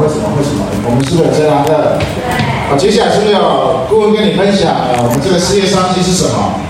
[0.00, 0.30] 为什么？
[0.38, 0.62] 为什么？
[0.86, 1.98] 我们是不是有这堂课？
[2.70, 4.70] 好，接下来是不是有顾问跟你分享？
[4.70, 6.60] 呃，我们这个事业商机是什么？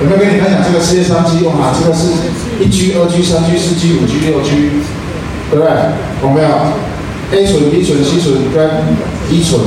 [0.00, 1.42] 有没有跟你分享这个事业商机？
[1.46, 2.14] 哇，这个是
[2.62, 4.70] 一 G、二 G、三 G、四 G、五 G、六 G，
[5.50, 5.70] 对不对？
[6.22, 6.48] 有没有
[7.32, 8.70] ？A 醇、B 醇、C 醇跟
[9.30, 9.58] E 醇，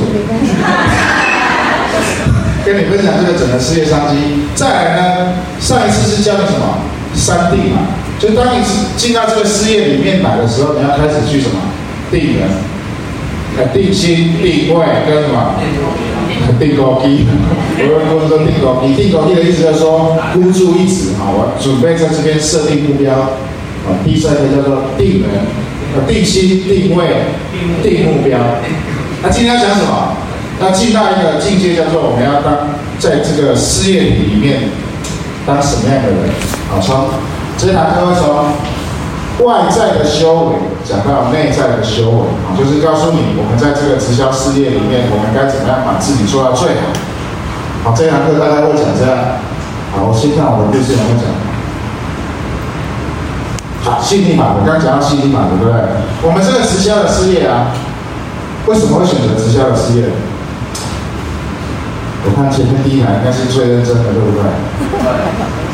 [2.64, 4.48] 跟你分享这个整个事业商机。
[4.56, 6.80] 再来呢，上一次是教你什么？
[7.16, 7.88] 三定嘛，
[8.20, 8.64] 就当你
[8.98, 11.56] 进到这个事业里面来的时候，你要开始去什么？
[12.12, 12.50] 定人，
[13.58, 15.56] 呃，定心、定位跟什么？
[16.60, 17.26] 定高低，
[17.80, 23.98] 我们说定高低，定高低的意思就是说孤注一掷啊，我准备在这边设定目标啊。
[24.04, 25.30] 第三个叫做定人，
[25.96, 27.06] 呃，定心、定位、
[27.82, 28.38] 定目标。
[29.24, 30.16] 那今天要讲什么？
[30.60, 34.70] 那进到一个境界，叫做我们要当在这个事业里面
[35.46, 36.20] 当什么样的人？
[36.70, 37.08] 好，从
[37.58, 38.75] 这堂课会从。
[39.44, 46.88] 外在的修为讲到内在的修为啊，就是告诉你，我们在这个直销事业里面，我们该怎么样把自己做到最好。
[47.84, 49.42] 好，这堂课大概会讲这样。
[49.92, 51.26] 好，我先看我的故事有没有讲。
[53.84, 55.84] 好，吸引力法则，刚讲到吸引力法则，对不对？
[56.24, 57.76] 我们这个直销的事业啊，
[58.68, 60.10] 为什么会选择直销的事业？
[62.26, 64.42] 我看前面第一排应该是最认真的，对不对？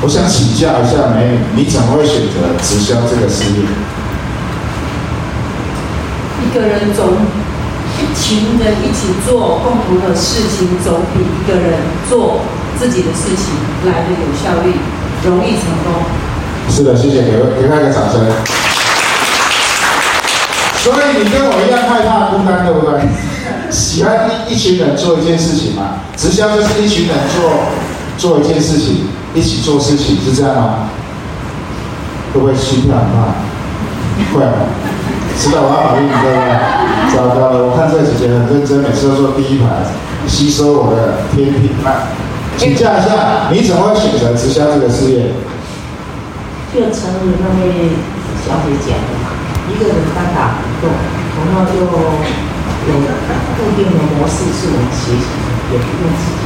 [0.04, 3.64] 我想请教一下美女，你怎么会选择直销这个事业？
[6.44, 7.16] 一个人总
[7.96, 12.42] 一群人一起做共同的事情，总比一个人做
[12.78, 13.56] 自己的事情
[13.88, 14.76] 来的有效率，
[15.24, 16.04] 容易成功。
[16.68, 18.20] 是的，谢谢，给给他一个掌声。
[20.84, 23.31] 所以你跟我一样害怕孤单，对不对？
[23.72, 26.04] 喜欢一一群人做一件事情嘛？
[26.18, 27.52] 直销就是一群人做
[28.18, 30.90] 做一件事情，一起做事情，是这样吗？
[32.34, 34.46] 会不会心跳很快？
[34.46, 34.46] 会？
[35.40, 37.16] 知道我要反应对不对？
[37.16, 39.66] 糟糕了，我看这个姐姐很认真，每次都坐第一排，
[40.28, 41.72] 吸收我的天平。
[42.58, 45.32] 请教一下，你怎么会选择直销这个事业？
[46.76, 47.96] 就诚如那位
[48.46, 49.32] 小姐讲的嘛，
[49.72, 50.92] 一个人单打独斗，
[51.40, 52.51] 然后就。
[52.88, 52.94] 有
[53.58, 55.26] 固定的模式是我们学习，
[55.72, 56.42] 也不用自己。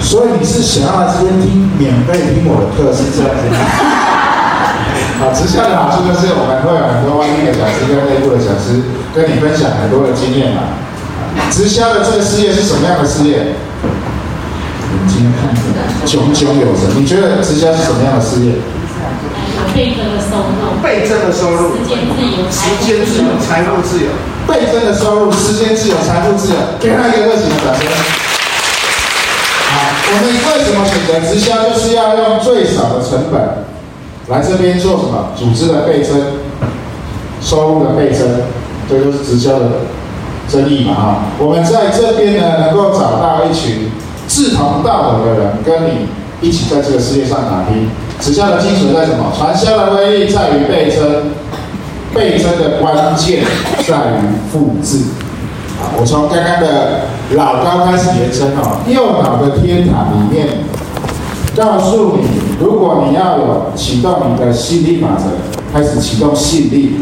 [0.00, 3.58] 所以你是想要来这边听免费听我的课，是这样子吗？
[5.20, 8.82] 好， 直销的好处就是我们会有很多外面的讲师跟内部的讲师
[9.14, 10.80] 跟你分享很多的经验嘛。
[11.50, 13.54] 直销的这个事业是什么样的事业？
[14.90, 15.60] 我们今天看的
[16.06, 16.90] 炯炯有神。
[16.96, 18.54] 你觉得直销是什么样的事业？
[20.82, 24.10] 倍增的收入，时间自由，时间自由，财富自由，
[24.46, 27.86] 倍增的收入，时间自由，财富自由，给他一个热情的掌声。
[29.70, 29.74] 好，
[30.08, 31.68] 我们为什么选择直销？
[31.68, 33.64] 就是要用最少的成本
[34.28, 35.30] 来这边做什么？
[35.36, 36.20] 组织的倍增，
[37.40, 38.42] 收入的倍增，
[38.88, 39.66] 这就是直销的
[40.48, 40.94] 真意嘛！
[40.94, 43.90] 啊，我们在这边呢，能够找到一群
[44.26, 46.08] 志同道合的人，跟你
[46.40, 47.88] 一起在这个世界上打拼。
[48.20, 49.32] 直销的精髓在什么？
[49.36, 51.32] 传销的威力在于倍增，
[52.14, 53.42] 倍增的关键
[53.78, 54.98] 在于复制。
[55.80, 60.46] 啊，我从刚刚的老高开始延伸哦，右脑的天堂里面
[61.56, 62.26] 告诉你，
[62.60, 65.24] 如果你要有启动你的吸引力法则，
[65.72, 67.00] 开始启动吸引力。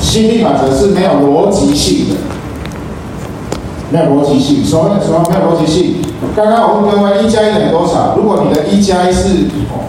[0.00, 2.14] 吸引力法则是没有逻辑性的，
[3.90, 4.64] 没有逻辑性。
[4.64, 5.96] 什么什么没有逻辑性？
[6.34, 8.14] 刚刚我问各位，一加一等于多少？
[8.16, 9.46] 如果你的一加一是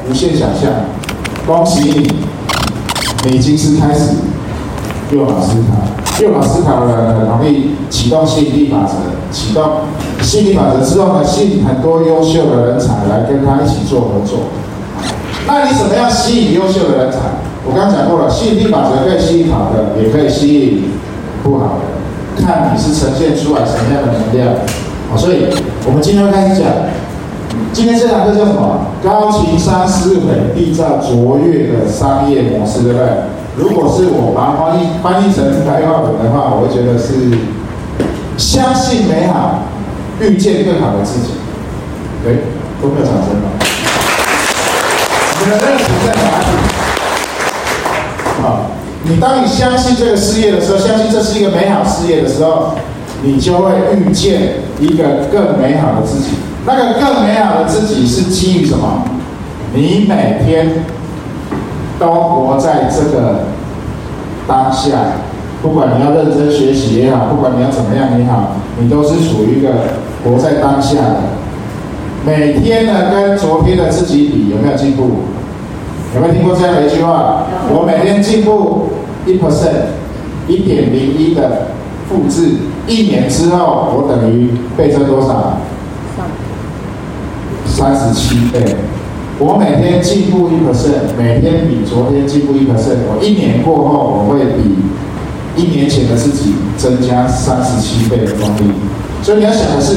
[0.09, 0.71] 无限想象，
[1.45, 2.11] 恭喜你，
[3.25, 4.15] 你已经是开始
[5.11, 6.23] 右脑思考。
[6.23, 8.93] 右脑思考的人很容易启动吸引力法则，
[9.31, 9.63] 启动
[10.21, 14.39] 吸引力法则之后呢，吸引很多优秀的人才来跟他一起做合作。
[15.45, 17.19] 那你怎么样吸引优秀的人才？
[17.63, 20.91] 我刚讲过了，吸引力法则可以吸引好的，也可以吸引
[21.43, 21.96] 不好的，
[22.41, 24.55] 看你是呈现出来什么样的能量。
[25.09, 25.47] 好，所以
[25.85, 26.67] 我们今天开始讲，
[27.73, 28.87] 今天这堂课叫什么？
[29.03, 33.07] 高情商思维缔造卓越的商业模式，对不对？
[33.55, 37.37] 如果是我把它翻译翻译成白话文的话，我会觉得是
[38.37, 39.63] 相信美好，
[40.19, 41.33] 遇见更好的自己。
[42.25, 42.35] 哎，
[42.81, 43.49] 都没有掌声吗？
[45.39, 46.45] 你们的热情在哪里？
[48.41, 48.71] 好，
[49.03, 52.73] 你当你相信这个事业的时候，相信这是一个美好事业的时候。
[53.23, 56.35] 你就会遇见一个更美好的自己。
[56.67, 59.05] 那个更美好的自己是基于什么？
[59.73, 60.85] 你每天
[61.97, 63.45] 都活在这个
[64.47, 65.13] 当下，
[65.63, 69.69] 不管你要认真学习也好，不管你要怎么样也好，你都是处于一个
[70.23, 71.15] 活在当下的。
[72.23, 75.21] 每天呢，跟昨天的自己比，有没有进步？
[76.17, 77.45] 有没有听过这样的一句话？
[77.69, 78.89] 我每天进步
[79.27, 79.93] 一 percent，
[80.47, 81.67] 一点零一的
[82.09, 82.55] 复制，
[82.87, 85.59] 一年之后我等于倍增多少？
[87.67, 88.75] 三十七倍。
[89.37, 94.73] 我每天进步一 percent，每天比昨天进步一 percent，我一年过后我会比
[95.55, 98.73] 一年前的自己增加三十七倍的功力。
[99.21, 99.93] 所以你要想的是，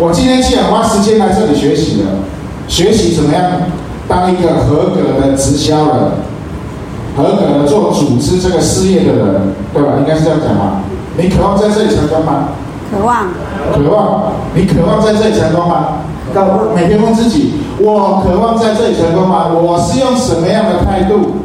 [0.00, 2.24] 我今天既然花时间来这里学习了，
[2.66, 3.52] 学习怎么样
[4.10, 5.96] 当一个合格的直销人，
[7.16, 9.92] 合格的做组织这个事业的人，对吧？
[10.00, 10.82] 应该是这样讲吧？
[11.16, 12.48] 你渴望在这里成功吗？
[12.90, 13.28] 渴望。
[13.72, 14.32] 渴望。
[14.52, 15.98] 你渴望在这里成功吗？
[16.74, 19.46] 每天问自己：我渴望在这里成功吗？
[19.54, 21.36] 我是用什么样的态度？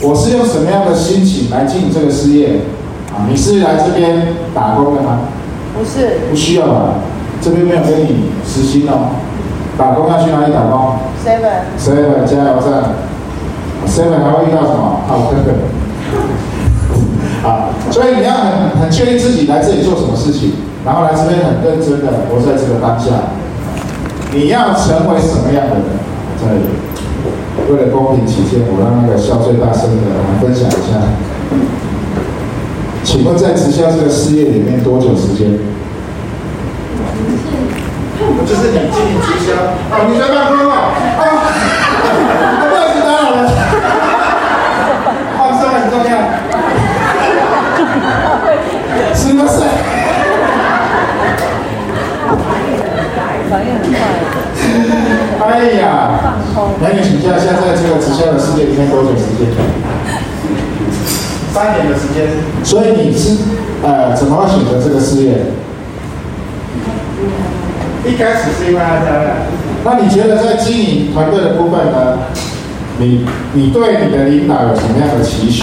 [0.00, 2.60] 我是用什么样的心情来经营这个事业？
[3.10, 5.18] 啊，你是来这边打工的吗？
[5.76, 6.20] 不是。
[6.30, 6.94] 不需要吧？
[7.40, 9.10] 这边没有给你实习哦。
[9.82, 10.94] 打工要去哪里打工
[11.26, 11.66] ？Seven。
[11.76, 12.94] Seven 加油站。
[13.84, 15.00] Seven 还会遇到什么？
[15.10, 15.50] 好哥哥。
[17.48, 20.52] 啊，所以你要很很确定自己来这里做什么事情，
[20.86, 23.10] 然后来这边很认真的活在这个当下。
[24.32, 25.98] 你要成为什么样的人？
[26.38, 26.46] 在
[27.68, 31.02] 为了公平起见，我让那个笑最大声的来分享一下。
[33.02, 35.58] 请问在直销这个事业里面多久时间？
[38.46, 39.54] 就是你经营直销，
[39.90, 40.74] 哦，你在办公啊？
[41.18, 41.22] 啊，
[42.60, 43.38] 不好意思打扰了。
[45.38, 46.10] 放松很重要。
[49.14, 49.54] 什么事？
[53.50, 53.94] 反应很快。
[55.44, 55.46] 哎
[55.80, 55.84] 呀，
[56.80, 59.40] 美女请教一下，在这个直销的世界里面多久时间？
[61.52, 62.16] 三年的时间。
[62.64, 63.36] 所以你是
[63.82, 65.36] 呃，怎么会选择这个事业？
[68.04, 69.36] 一开始是因为爱漂亮。
[69.84, 72.18] 那你觉得在经营团队的部分呢？
[72.98, 75.62] 你你对你的领导有什么样的期许？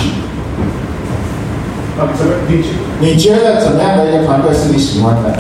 [2.00, 2.64] 啊，这个你
[3.00, 5.40] 你觉得怎么样的一个团队是你喜欢的？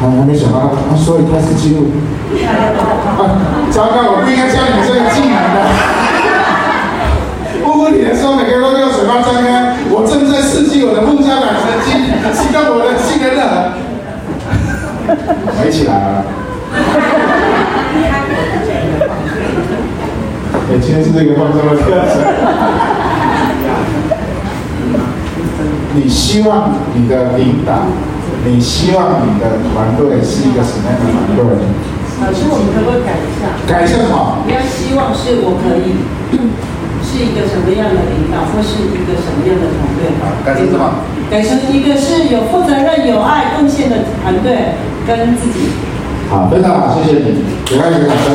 [0.00, 1.90] 我还没想到，啊，所以开始记录。
[2.46, 3.20] 啊，
[3.70, 5.56] 糟糕，我不应该教你这个技能的。
[7.66, 9.76] 问问题的时候，每个人都没有嘴巴张开。
[9.90, 11.92] 我正在刺激我的副交感神经，
[12.32, 13.82] 激动我的性能的。
[15.62, 16.24] 没起来啊。
[20.66, 22.14] 哎，今天是这个放松的课程。
[25.94, 27.86] 你希望你的领导？
[28.46, 31.38] 你希望你的团队是一个什么样的团队？
[32.20, 33.48] 老师，我们可不可以改一下？
[33.66, 34.44] 改一下什么？
[34.44, 35.96] 不要希望是我可以
[37.00, 40.12] 是一个什么样的领导，或是一个什么样的团队？
[40.44, 41.00] 改成什么？
[41.30, 45.70] 改成一个是有负责任、有爱、贡献的团队跟自己。
[46.30, 48.34] 好，非常好，谢谢你，给他一个掌声。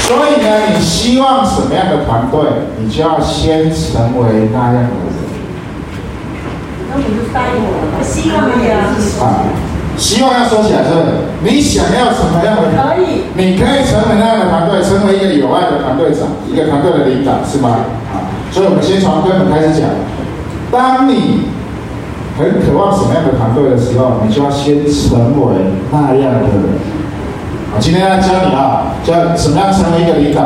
[0.00, 2.40] 所以呢，你希望什么样的团队，
[2.78, 5.20] 你就要先成为那样的人。
[6.90, 8.90] 那我就答应我了，希望呀。
[9.20, 9.46] 啊，
[9.96, 10.90] 希望要说起来是，
[11.44, 12.62] 你想要什么样的？
[12.74, 13.30] 可以。
[13.36, 17.84] 你可以成为那样的团队，成为一个有爱的团队长，一个团队的领导，是吗？
[18.10, 19.90] 啊，所以我们先从根本开始讲。
[20.72, 21.50] 当你
[22.40, 25.54] 很渴望什么样的团队的时候，你就要先成为
[25.92, 26.80] 那样的人。
[27.70, 30.42] 啊，今天要教你啊，教怎么样成为一个领导。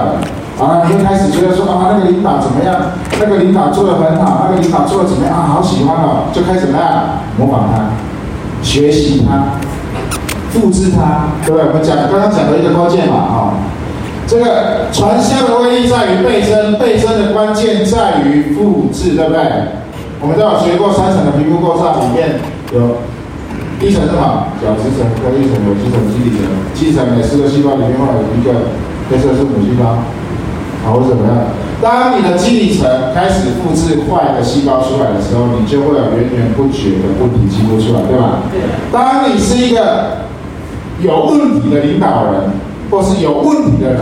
[0.59, 2.75] 啊，你会开始觉得说啊，那个领导怎么样？
[3.21, 5.35] 那个领导做的很好，那个领导做的怎么样？
[5.35, 7.23] 好喜欢哦，就开始怎么样？
[7.39, 7.91] 模仿他，
[8.63, 9.59] 学习他，
[10.51, 11.69] 复制他，对不对？
[11.69, 13.53] 我们讲刚刚讲的一个关键嘛，啊、哦，
[14.27, 19.43] 这个传销的威力在于倍增，倍增的关键在于复制，对不对？
[20.25, 22.41] 我们都有学过三层的皮肤构造，里面
[22.73, 22.97] 有
[23.79, 24.49] 第一层是什么？
[24.57, 26.49] 角质层、颗粒层、有机层、基底层。
[26.73, 28.73] 基层每四个细胞里面会有一个
[29.11, 30.01] 黑色是母细胞。
[30.81, 31.53] 好，或怎么样？
[31.83, 38.49] 当你的基底层开始复制坏的细胞出来的时候，你就会有源源不绝的问题激发出来，对吧？
[38.51, 38.65] 对。
[38.91, 40.25] 当你是一个
[41.03, 42.49] 有问题的领导人，
[42.91, 44.01] 或是有问题的人，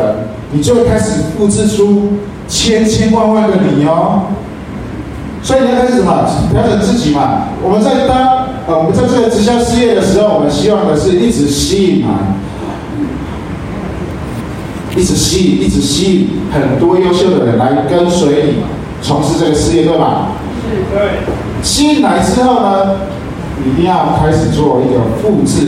[0.52, 2.12] 你就会开始复制出
[2.46, 4.30] 千千万万个你哦。
[5.42, 6.28] 所以你要开始什么？
[6.52, 7.48] 调整自己嘛。
[7.62, 12.18] 我们在当呃我们在这个直销事业的时候，我们希望的是一直吸引嘛。
[14.94, 18.54] 一直吸引，一直吸引很多优秀的人来跟随你
[19.00, 20.32] 从事这个事业，对吧？
[20.62, 21.22] 是，对。
[21.62, 22.96] 吸引来之后呢，
[23.64, 25.66] 你一定要开始做一个复制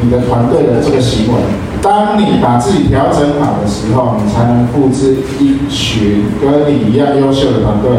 [0.00, 1.34] 你的团队的这个行为。
[1.82, 7.90] 当你把自己调整好的时候，你才能复制一群跟你一样优秀的团队，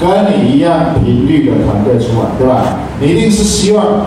[0.00, 2.78] 跟你一样频率的团队出来，对吧？
[3.00, 4.06] 你一定是希望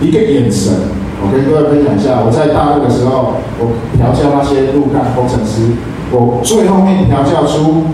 [0.00, 0.72] 一个眼神。
[1.22, 5.72] 我跟各位分享一下，我在大陆的时候，我调教那些路干工程师，
[6.10, 7.84] 我最后面调教出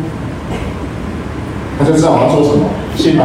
[1.79, 3.25] 他就知道我要做什么，信吗？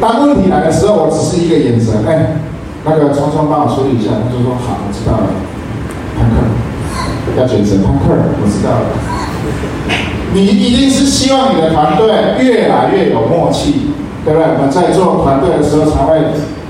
[0.00, 2.38] 当问题来的时候，我只是一个眼神，哎，
[2.84, 5.28] 那个聪聪帮我处理一下，他就说好，我知道了。
[6.16, 6.34] 潘克，
[7.36, 8.86] 要卷舌，潘克，我知道了。
[10.32, 12.08] 你一定是希望你的团队
[12.40, 13.90] 越来越有默契，
[14.24, 14.48] 对不对？
[14.56, 16.18] 我们在做团队的时候才会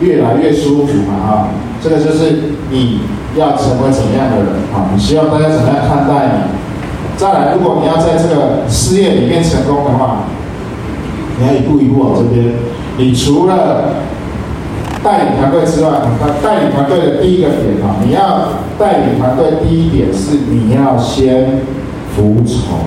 [0.00, 1.48] 越来越舒服嘛，哈。
[1.82, 3.00] 这个就是你
[3.36, 4.88] 要成为怎样的人啊？
[4.94, 7.16] 你希望大家怎么样看待你？
[7.16, 10.24] 再来，如果你要在这个事业里面成功的话，
[11.38, 12.54] 你要一步一步往这边。
[12.96, 13.94] 你除了
[15.02, 15.90] 带领团队之外，
[16.20, 21.60] 那带领团队的第一个点啊，你要带领团队第一点是你要先
[22.14, 22.78] 服从。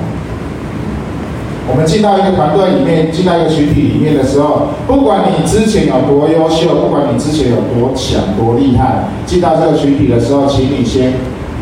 [1.69, 11.13] 我们进到一个团队里面，进到一个群体里面的时候，不管你之前有多优秀，不管你之前有多强、多厉害，进到这个群体的时候，请你先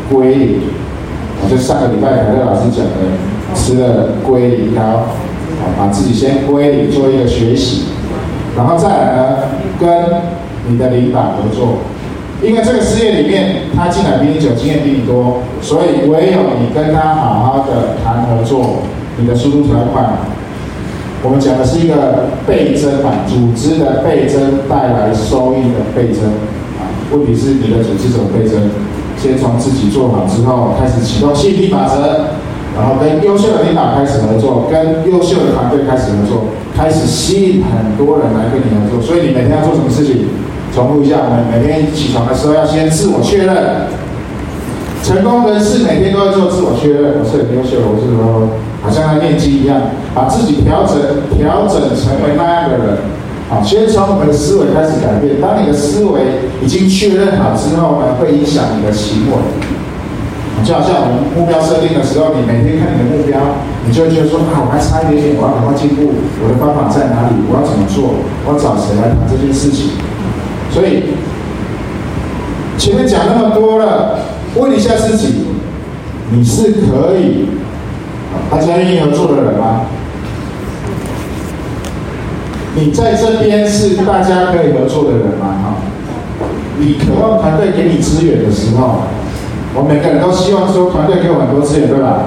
[0.08, 0.60] 归零。
[1.50, 2.94] 就上个礼拜凯乐老师讲的，
[3.54, 7.86] 吃了龟苓膏，啊，把自己先归零，做一个学习，
[8.56, 9.38] 然后再来呢，
[9.78, 9.88] 跟
[10.68, 11.78] 你的领导合作，
[12.42, 18.82] 因为这个事业里面，他进来比你久，经验比你多，所以唯有你跟他好好的谈合作，
[19.16, 20.04] 你的速度才会快。
[21.22, 26.28] 我们讲的是一个倍增嘛，组织的倍增带来收益的倍增，
[26.78, 28.70] 啊，问题是你的组织怎么倍增？
[29.16, 32.36] 先从自己做好之后，开始启动吸引力法则，
[32.76, 36.44] 然后跟优秀的领导开始合作，跟优秀的团队开始合作，
[36.76, 39.00] 开始吸引很多人来跟你合作。
[39.00, 40.28] 所以你每天要做什么事情？
[40.76, 43.88] 重复一下，我们每天起床的时候要先自我确认。
[45.00, 48.52] 成功人士每天都要做自我确认，我是很优秀，我是说，
[48.84, 51.00] 好像在练机一样，把自己调整
[51.32, 53.08] 调整成为那样的人。
[53.48, 55.40] 好，先从我们的思维开始改变。
[55.40, 59.36] 当你的思维已经确认好之后呢，会影响你的行为。
[60.60, 63.40] 就好像我们目标设定的时候，你每天看你的目标，
[63.88, 66.12] 你就会觉得说啊，我还差一点点，我要赶快进步。
[66.44, 67.40] 我的方法在哪里？
[67.48, 68.20] 我要怎么做？
[68.44, 69.96] 我要找谁来谈这件事情？
[70.76, 71.04] 所以
[72.76, 74.18] 前面讲那么多了，
[74.56, 75.46] 问一下自己，
[76.30, 77.48] 你是可以
[78.50, 79.86] 大家愿意合作的人吗？
[82.74, 85.46] 你在这边是大家可以合作的人吗？
[85.64, 85.76] 哈，
[86.76, 89.00] 你渴望团队给你资源的时候，
[89.74, 92.24] 我们每个人都希望说团队给我很多资源，对吧？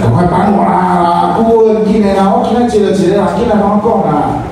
[0.00, 1.36] 赶快帮我啦！
[1.36, 4.48] 顾问进来啦，我今天接了几个啦，进来帮我讲啦。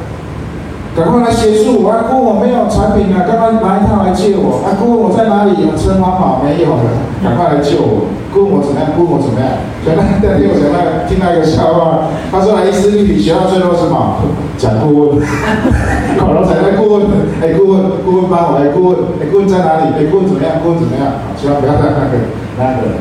[0.99, 4.67] 赶快来协助我，啊问我没有产品啊，赶快拿一套来借我。
[4.67, 5.55] 啊，顾问我在哪里？
[5.62, 6.19] 有车吗？
[6.19, 6.90] 好，没有了，
[7.23, 8.11] 赶快来救我。
[8.35, 8.90] 顾问我怎么样？
[8.97, 9.49] 顾问我怎么样？
[9.87, 14.21] 所以那第二天我讲那个听到一个笑话，他说来医师立体学到最后是什么？
[14.59, 15.23] 讲顾问，
[16.19, 17.07] 考龙才在顾问。
[17.40, 18.59] 哎，顾问，顾问帮我。
[18.59, 19.95] 哎，顾问，哎，顾问在哪里？
[19.97, 20.59] 哎，顾问怎么样？
[20.62, 21.23] 顾问怎么样？
[21.38, 22.26] 千万不要再那个
[22.59, 22.99] 那个人。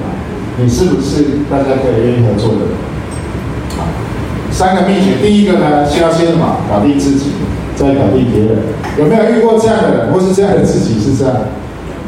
[0.59, 2.73] 你是不是大家可以愿意合作的人？
[3.77, 3.85] 好，
[4.49, 6.45] 三个秘诀，第一个呢，需要先什么？
[6.71, 7.31] 搞定自己。
[7.77, 8.57] 再搞定别人，
[8.97, 11.35] 有没有遇过这样的人，或是这样的自己是这样？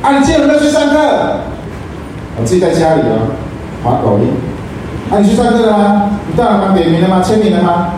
[0.01, 0.97] 啊，你今天有没有去上课？
[2.39, 3.29] 我自己在家里啊，
[3.85, 4.33] 玩抖音。
[5.11, 6.17] 啊，你去上课了吗？
[6.27, 6.73] 你到了吗？
[6.73, 7.21] 点名了吗？
[7.21, 7.93] 签名了吗？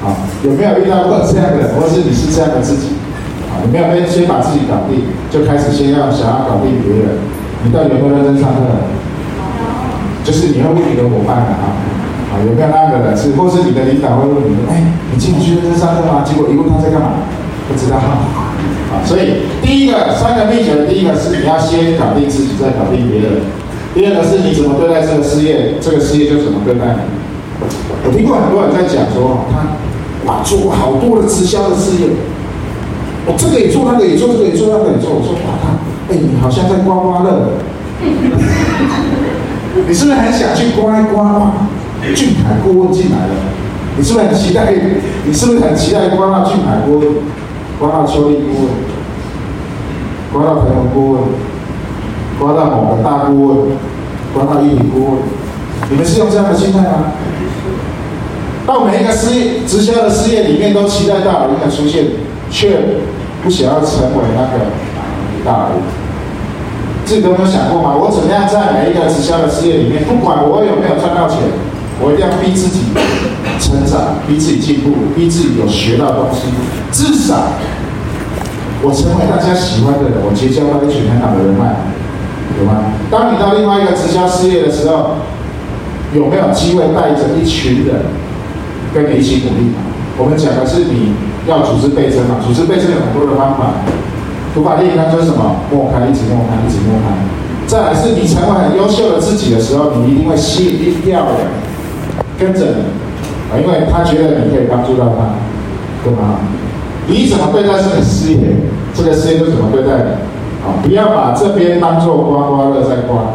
[0.00, 2.94] 好，有没有遇到过这样的人，或是你是这样的自己？
[3.50, 7.18] 啊，有没有先先把自己搞定，就开始先要想要搞定别人？
[7.64, 8.60] 你到底有没有认真上课？
[10.22, 11.74] 就是你会问你的伙伴的啊。
[12.28, 16.22] 啊，有没有那个人是，或是你的领导会问你说，哎，你今天去认真上课吗？
[16.24, 17.24] 结果一问他在干嘛，
[17.68, 17.96] 不知道。
[17.96, 23.40] 啊，所以第一个三个秘诀，第一个是你要先搞定自己，再搞定别人。
[23.94, 27.00] 第二个是你怎么对待这个事业，这个事业就怎么对待你。
[28.04, 29.76] 我听过很多人在讲说，他
[30.24, 32.08] 哇做好多的直销的事业，
[33.26, 35.10] 我这个也做，那个也做，这个也做，那个也做。
[35.12, 35.76] 我说哇，他，
[36.12, 37.56] 哎，你好像在刮刮乐，
[39.88, 41.52] 你是不是很想去刮一刮？
[42.14, 43.34] 俊凯顾问进来了，
[43.96, 44.72] 你是不是很期待？
[45.24, 47.08] 你是不是很期待关到俊凯顾问，
[47.78, 48.70] 关到秋丽顾问，
[50.32, 51.22] 关到培文顾问，
[52.38, 53.56] 关到某个大顾问，
[54.32, 55.14] 关到一体顾问？
[55.90, 57.12] 你们是用这样的心态吗？
[58.66, 62.04] 到每一个事业、直销的事业里面，都期待大 A 的出现，
[62.50, 63.00] 却
[63.42, 64.66] 不想要成为那个
[65.44, 65.68] 大佬。
[67.06, 67.94] 自己都没有想过吗？
[67.96, 71.38] 我怎么样在每一个直销的事业里面，不管我有没有赚到钱？
[72.00, 72.86] 我一定要逼自己
[73.58, 76.46] 成长，逼自己进步，逼自己有学到东西。
[76.92, 77.58] 至少
[78.82, 81.90] 我成为大家喜欢的人，我结交到一群很好的人脉，
[82.54, 82.94] 有吗？
[83.10, 85.18] 当你到另外一个直销事业的时候，
[86.14, 88.06] 有没有机会带着一群人
[88.94, 89.74] 跟你一起努力？
[90.16, 93.74] 我们讲的是你要组织倍增嘛，组织倍增有很多的方法。
[94.54, 95.66] 土法炼钢就是什么？
[95.70, 97.10] 默开，一直默开，一直默开。
[97.66, 101.67] 再来是你成为很优秀的自己的时候，你一定会吸引一票人。
[102.38, 102.82] 跟着你，
[103.50, 105.34] 啊，因为他觉得你可以帮助到他，
[106.04, 106.38] 对吗？
[107.08, 108.38] 你怎么对待这个事业，
[108.94, 110.10] 这个事业就怎么对待你。
[110.62, 113.34] 啊，不要把这边当做刮刮乐在刮。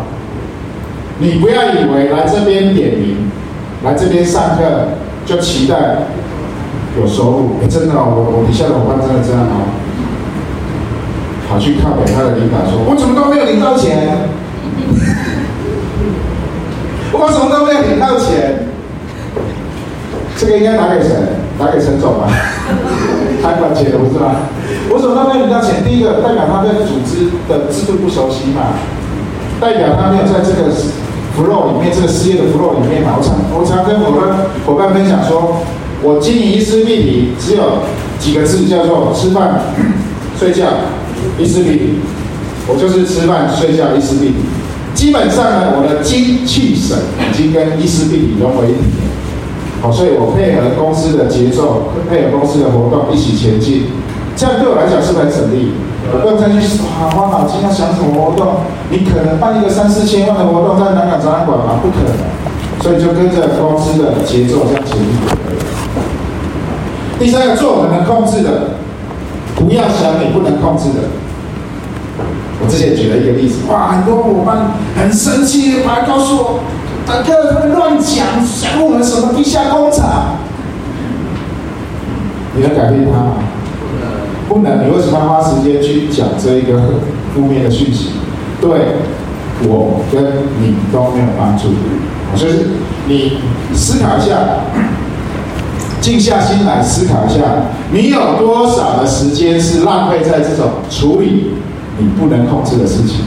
[1.19, 3.31] 你不要以为来这边点名，
[3.83, 4.89] 来这边上课
[5.25, 6.07] 就期待
[6.99, 7.55] 有收入。
[7.69, 9.65] 真的哦，我我底下的伙伴真的这样哦，
[11.49, 14.29] 跑去靠北他的领导说：“我怎么都没有领到钱？
[17.13, 18.62] 我怎么都没有领到钱？”
[20.37, 21.09] 这个应该打给谁？
[21.59, 22.27] 打给陈总吧，
[23.41, 24.49] 他管钱的不是吗？
[24.89, 25.83] 我怎么都没有领到钱？
[25.83, 28.73] 第一个代表他对组织的制度不熟悉嘛，
[29.61, 30.71] 代表他没有在这个。
[31.33, 35.65] flow 里面这个事业的 flow 里面嘛，我常我常跟伙伴伙伴分享说，
[36.03, 37.81] 我经营一丝碧媞只有
[38.19, 39.61] 几个字叫做吃饭
[40.37, 40.67] 睡觉
[41.39, 44.35] 一丝碧媞，我就是吃饭睡觉一丝碧媞，
[44.93, 46.95] 基本上呢，我的精气神
[47.31, 49.01] 已经跟一丝碧媞融为一体，
[49.83, 53.91] 好，所以我配合公司的节奏，配合公司的活动一起前进，
[54.33, 55.75] 这样对我来讲是不是很省力？
[56.07, 56.55] 我不用再去
[56.87, 61.83] 花花脑筋要想什么活动，你可能办一个三四千万的活动在南港展览馆吗？
[61.83, 62.15] 不可能，
[62.79, 65.67] 所以就跟着公司的节奏这样前进就可以了。
[67.19, 68.79] 第三个，做我们能控制的，
[69.59, 71.11] 不要想你不能控制的。
[72.63, 76.59] 我之前举了一个例子，哇，很多伙伴很生气，来告诉我，
[77.05, 78.25] 大哥他们乱讲，
[78.61, 80.37] 讲我们什么地下工厂，
[82.55, 83.33] 你能改变他吗？
[84.47, 86.79] 不能，你为什么要花时间去讲这一个
[87.33, 88.09] 负面的讯息？
[88.61, 88.69] 对
[89.67, 90.23] 我跟
[90.61, 91.69] 你都没有帮助。
[92.35, 92.69] 就是
[93.07, 93.37] 你
[93.73, 94.37] 思考一下，
[96.01, 97.39] 静下心来思考一下，
[97.91, 101.51] 你有多少的时间是浪费在这种处理
[101.99, 103.25] 你不能控制的事情？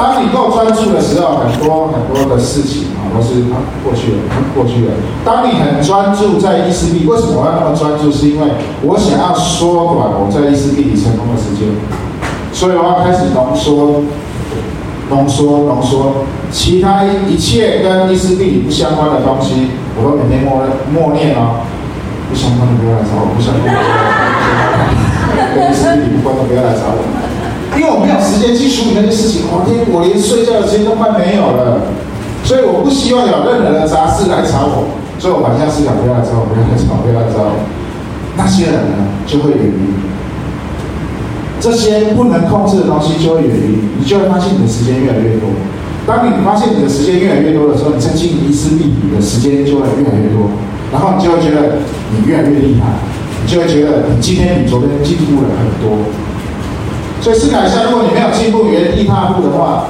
[0.00, 3.44] 当你够专注的时候，很多很多的事情啊，都是
[3.84, 4.18] 过去了，
[4.54, 4.92] 过去了。
[5.26, 8.10] 当你很专注在伊丝碧，为什么我要那么专注？
[8.10, 8.46] 是因为
[8.80, 11.68] 我想要缩短我在伊丝碧里成功的时间，
[12.50, 14.00] 所以我要开始浓缩、
[15.10, 19.68] 浓缩、浓缩，其他一切跟伊丝碧不相关的东西，
[20.00, 21.60] 我都每天默默念哦，
[22.30, 24.80] 不相关的不要来找我，不相关的不要来找
[25.36, 27.29] 我跟伊丝碧无关的不要来找我。
[27.80, 31.80] 因为我没有时间去处理那些事情，我天，我连睡觉的时间都快没有了，
[32.44, 37.56] 所以我不希望有任何的杂事来吵我，所以我反向思考，不要来找我，不要来找我，不要来找我。
[38.36, 39.96] 那些人呢，就会远离你，
[41.56, 45.48] 这些不能控制的东西就会远离你，你就会发现你的时间越来越多。
[46.04, 50.52] 当你发现你的时间越来越多的时候，你在经营伊丝碧媞的时间就会越来越多，
[50.92, 51.80] 然后你就会觉得
[52.12, 53.00] 你越来越厉害，
[53.40, 56.04] 你就会觉得你今天比昨天进步了很多。
[57.20, 59.84] 所以思考一下，如果你没有进步、原地踏步的话，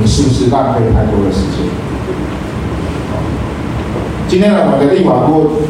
[0.00, 1.66] 你是不是浪费太多的时间？
[4.28, 5.66] 今天呢，我们的立法部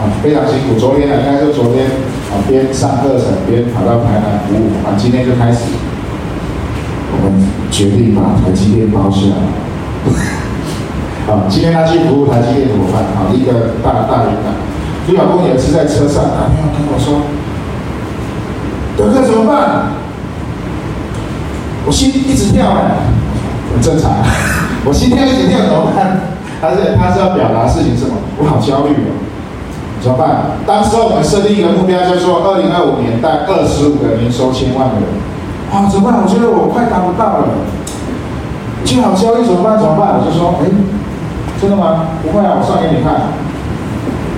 [0.00, 0.80] 啊非常辛苦。
[0.80, 1.84] 昨天呢，应该是昨天
[2.32, 5.68] 啊边上课程边跑到台南服务啊，今天就开始，
[7.12, 9.44] 我们决定把台积电包下来。
[11.28, 13.04] 啊，今天他去服务台积电怎么办？
[13.12, 14.48] 啊，一个大大领导，
[15.08, 17.20] 立法部有一次在车上打电话跟我说。
[18.96, 19.92] 德哥怎么办？
[21.86, 22.96] 我心一直跳哎，
[23.72, 24.10] 很正常。
[24.86, 26.20] 我心跳一直跳怎么办？
[26.60, 28.16] 他是他是要表达事情是什么？
[28.38, 29.12] 我好焦虑哦，
[30.00, 30.56] 怎么办？
[30.66, 35.08] 当时我们设定一个目标，叫做二零二五年带二十五个年收千万的人。
[35.72, 36.22] 啊，怎么办？
[36.22, 37.48] 我觉得我快达不到了，
[38.84, 39.76] 就好焦虑，怎么办？
[39.76, 40.14] 怎么办？
[40.16, 40.70] 我就说，哎，
[41.60, 42.16] 真的吗？
[42.22, 43.34] 不会啊，我算给你看。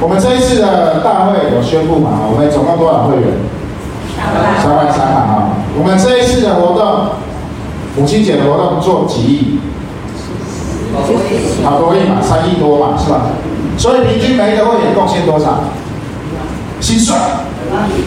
[0.01, 2.27] 我们这一次的大会有宣布嘛？
[2.27, 3.29] 我们总共多少会员？
[4.63, 5.49] 三万三嘛啊！
[5.79, 7.11] 我们这一次的活动，
[7.97, 9.59] 母亲节的活动做几亿？
[11.65, 13.27] 好多亿嘛，三亿多嘛，是吧？
[13.77, 15.61] 所以平均每一个会员贡献多少？
[16.81, 17.19] 心算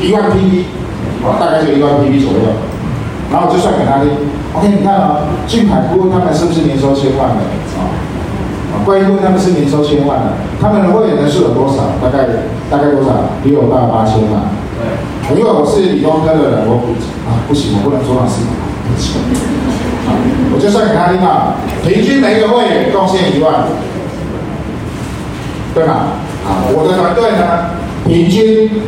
[0.01, 0.65] 一万 PP，
[1.23, 2.53] 哦，大概就一万 PP 左右。
[3.31, 4.09] 然后就算给他听
[4.57, 7.45] ，OK，你看啊、哦，俊凯顾问他们是不是年收千万的？
[7.77, 7.93] 啊，
[8.73, 11.93] 啊，怪顾问他们是年收千万的，他们的会员人数有多少？
[12.01, 12.25] 大概
[12.71, 13.29] 大概多少？
[13.43, 14.17] 六到八千
[15.37, 16.95] 因为我是理工科的人，我
[17.27, 18.41] 啊不行，我不能做老师。
[20.51, 21.53] 我就算给他听到，
[21.85, 23.65] 平均每一个会员贡献一万，
[25.75, 26.17] 对吧？
[26.47, 28.81] 啊，我的团队呢，平均，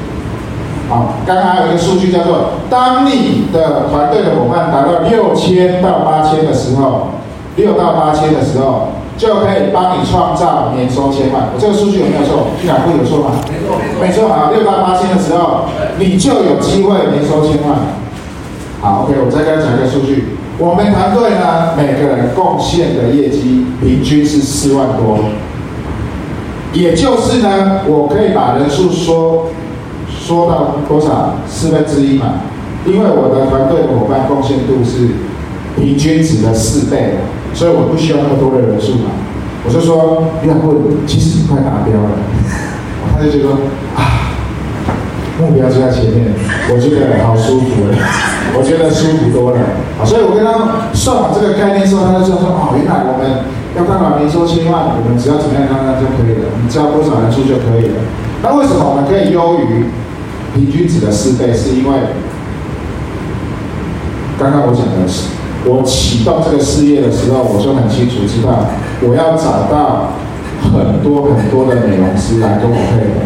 [0.90, 7.12] 啊，刚刚有一个数据叫做，当你的团队的伙伴达到六千到八千的时候，
[7.56, 9.01] 六到八千的时候。
[9.22, 12.48] 就可以帮你创造年收千万，我这个数据有没有错？
[12.66, 13.38] 哪会有错吗？
[13.46, 14.28] 没错，没错。
[14.34, 17.78] 啊，六到八千的时候，你就有机会年收千万。
[18.82, 20.30] 好，OK，我再跟讲一个数据。
[20.58, 25.20] 我们团队呢，每个人贡献的业绩平均是四万多，
[26.74, 29.50] 也就是呢，我可以把人数说
[30.10, 32.42] 说到多少四分之一嘛，
[32.88, 35.10] 因为我的团队伙伴贡献度是
[35.78, 37.18] 平均值的四倍，
[37.54, 39.12] 所以我不需要那么多的人数嘛。
[39.64, 40.60] 我就说，约翰，
[41.06, 42.18] 其实你快达标了，
[43.14, 43.54] 他就觉得
[43.94, 44.34] 啊，
[45.38, 46.34] 目标就在前面，
[46.74, 47.94] 我觉得好舒服了，
[48.58, 49.62] 我觉得舒服多了。
[50.04, 53.46] 所以我跟他算完这个概念之后，他就知道说，哦，原来我们
[53.78, 54.18] 要干嘛？
[54.18, 58.02] 年收千万，我们只要怎么样，怎么样就可以了，我们交多少人数就可以了。
[58.42, 59.86] 那为什么我们可以优于
[60.58, 61.54] 平均值的四倍？
[61.54, 62.18] 是因为
[64.42, 65.38] 刚刚我讲的是。
[65.66, 68.66] 我启动这个事业的时候，我就很清楚知道，
[69.02, 70.14] 我要找到
[70.74, 73.22] 很多很多的美容师来跟我配合。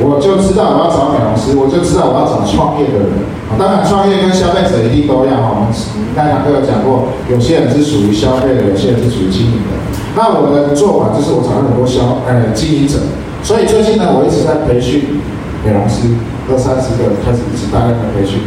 [0.00, 3.26] 我就知道我要找美容师，我就知道我要找创业的人。
[3.58, 5.58] 当然，创业跟消费者一定都要。
[5.58, 5.74] 我们
[6.14, 9.74] 刚才都有讲过，有些人是属于消费的，有些人是属于经营的。
[10.14, 12.98] 那我的做法就是，我找很多消呃经营者。
[13.42, 15.18] 所以最近呢，我一直在培训
[15.66, 16.06] 美容师，
[16.46, 18.38] 二三十个开始一直大量的培训。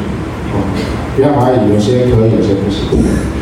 [1.16, 2.88] 不要怀疑，有些可以，有些不行。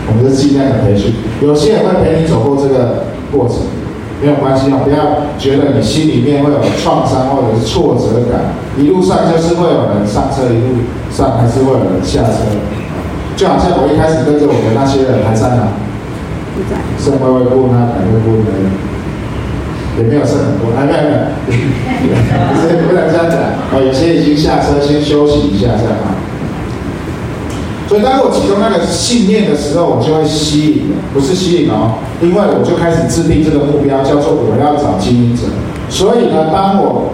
[0.09, 3.61] 我们是尽量的培训，有些人会陪你走过这个过程，
[4.21, 4.81] 没有关系啊！
[4.83, 10.81] 不要觉得你心里面会有创伤或者是挫折感，一路上就是会有人上车，一路
[11.13, 12.49] 上还是会有人下车。
[13.37, 15.71] 就好像我一开始跟着我的那些人还在哪？
[16.57, 16.75] 不在。
[16.97, 18.51] 剩微微部那百微部的，
[19.95, 21.23] 也没有剩很多，哎，没有没有，
[22.51, 23.39] 不是不能这样讲。
[23.71, 26.18] 哦，有些已经下车，先休息一下，这样啊。
[27.89, 35.49] 所以，当我启动那个信念的时候，我就会吸引，不是吸引哦，因为我就开始制定这个目标，叫做我要找经营者。
[35.89, 37.09] 所以呢，当我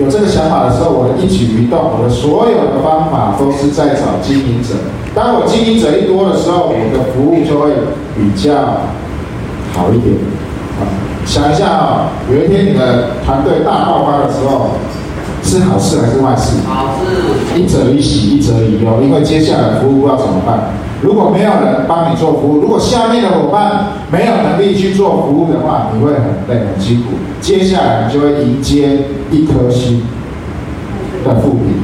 [0.00, 4.80] 有这个想法的时候，我的一举一动，我的所有的方法都是在找经营者。
[5.14, 7.76] 当我经营者一多的时候，我的服务就会
[8.16, 8.88] 比较
[9.76, 10.16] 好一点。
[10.80, 10.88] 啊，
[11.26, 14.80] 想一下啊，有一天你的团队大爆发的时候。
[15.44, 16.56] 是好事还是坏事？
[16.66, 17.60] 好事。
[17.60, 19.02] 一则以喜，一则以忧。
[19.02, 20.70] 因为接下来服务要怎么办？
[21.02, 27.10] 如果没有人帮你做服务，如果下面的伙伴没有能力去做服务的话，你会很累很辛苦。
[27.40, 30.02] 接下来你就会迎接一颗星
[31.24, 31.74] 的负评。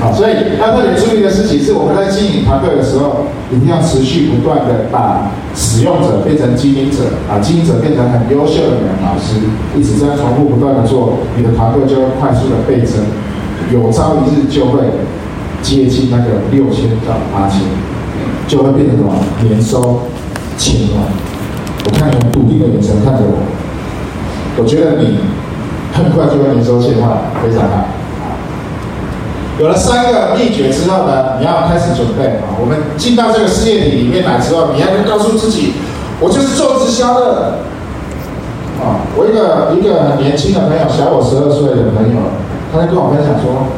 [0.00, 9.42] 好，所以要特别注意的事情是，我们在经营团队的时候，一定要持续不断的把使用者变成经营者，把，经营者变成很优秀的美容老师，
[9.74, 13.02] 一直这样重复不断的做，你的团队就会快速的倍增，
[13.72, 14.86] 有朝一日就会
[15.62, 17.62] 接近那个六千到八千，
[18.46, 20.02] 就会变成什么年收
[20.56, 21.10] 千万。
[21.86, 23.42] 我看你用笃定的眼神看着我，
[24.62, 25.18] 我觉得你
[25.92, 27.95] 很快就会年收千万，非常好。
[29.58, 32.52] 有了三个秘诀之后呢，你要开始准备啊。
[32.60, 35.72] 我们进到这个事业体里面来之后，你要告诉自己，
[36.20, 37.58] 我就是做直销的。
[38.76, 42.20] 啊，我一个一个很年轻的朋友，小我十二岁的朋友，
[42.70, 43.72] 他在跟我分享说，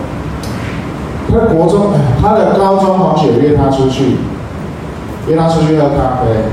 [1.30, 4.18] 他的国中，他的高中同学约他出去，
[5.28, 6.50] 约他出去喝咖啡，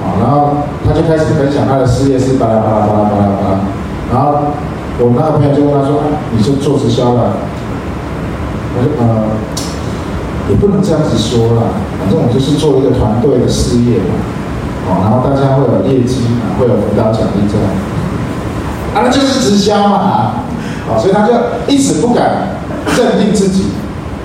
[0.00, 3.60] 啊，然后他就开始分享他的事业是巴拉巴拉巴拉巴拉巴拉，
[4.08, 4.56] 然后
[5.04, 6.00] 我们那个朋友就问他说，
[6.32, 7.36] 你是做直销的？
[8.76, 9.28] 我呃，
[10.50, 14.14] 也不能这样子说啦，反正我就是做一个团队的事业嘛，
[14.86, 17.66] 哦，然后大家会有业绩嘛，会有辅导奖励这样，
[18.94, 20.44] 啊，那就是直销嘛，
[20.88, 21.32] 啊，所以他就
[21.66, 22.60] 一直不敢
[22.96, 23.72] 认定自己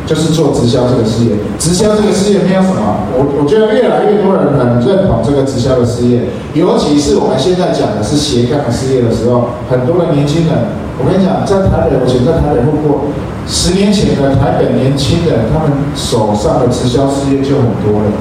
[0.05, 1.35] 就是做直销这个事业。
[1.57, 10.53] 直销这个事业没有什么，我我觉得越来越多人很认同这个直销的事业，尤其是我们现在讲的是斜杠事业的时候，很多的年轻人，
[10.99, 13.07] 我跟你讲，在台北，我以前在台北混过。
[13.45, 18.11] 十年前的台北年轻人，他们手上的直销事业就很多了，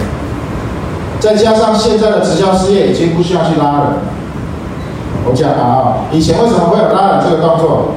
[1.20, 3.86] 再加上现在的直销事业已经不需要去拉人。
[5.24, 7.92] 我讲啊，以前为什么会有拉人这个动作？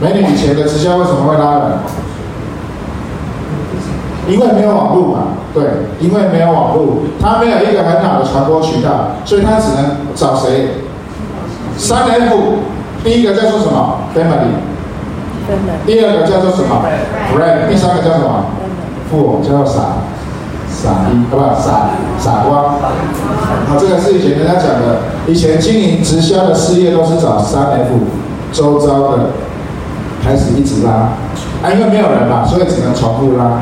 [0.00, 1.78] 美女，以前的直销为什么会拉人？
[4.28, 5.18] 因为没有网络嘛，
[5.52, 5.64] 对，
[5.98, 10.84] 因为没有网络，他没有一个很好的传播渠道，所以他只能找谁？
[11.76, 12.36] 三 F，
[13.02, 14.71] 第一个叫做什么？Family。
[15.86, 16.82] 第二个叫做什么
[17.34, 17.68] ？Brand。
[17.68, 18.46] 第三个叫什么？
[19.10, 20.02] 富翁，叫做傻
[20.70, 21.54] 傻逼，好不好？
[21.54, 22.78] 傻傻瓜。
[23.68, 27.88] 好，这个是以前人家讲的，以前经营直销的事业都是找三 F
[28.52, 29.30] 周遭的，
[30.24, 30.90] 开始一直拉，
[31.62, 33.60] 啊，因为没有人嘛，所以只能重复拉。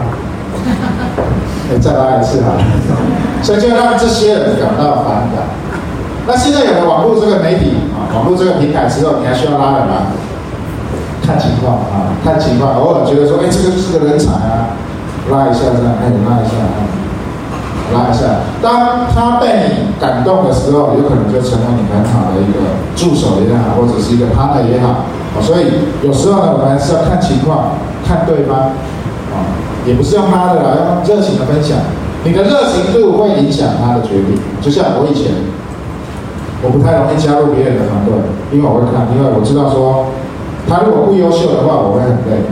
[1.73, 2.63] 哎，再拉一次好了，
[3.43, 5.47] 所以就让这些人感到反感。
[6.27, 10.13] 那现在有了网络这个媒体啊，网络这个平台之后，你还需要拉人吗？
[11.23, 14.77] 看情况啊，看情况，偶尔觉得说，哎，这个是个人才啊，
[15.31, 16.79] 拉一下这样，哎，拉一下啊，
[17.95, 18.43] 拉一下。
[18.63, 25.07] 当他被你感动的时候，有可能就成为你很好的一个助手也好，或者是一个 partner 也好。
[25.41, 25.67] 所以
[26.03, 28.75] 有时候呢，我们还是要看情况，看对方，
[29.31, 29.55] 啊，
[29.87, 31.79] 也不是用拉的啦，用热情的分享。
[32.23, 34.37] 你的热情度会影响他的决定。
[34.61, 35.33] 就像我以前，
[36.63, 38.13] 我不太容易加入别人的团队，
[38.53, 40.13] 因为我会看，因为我知道说，
[40.71, 42.47] 他如果不优秀的话，我会很累。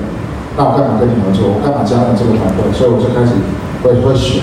[0.58, 1.54] 那我干嘛跟你合作？
[1.54, 2.66] 我干嘛加入这个团队？
[2.74, 3.30] 所以我就开始
[3.86, 4.42] 会会选。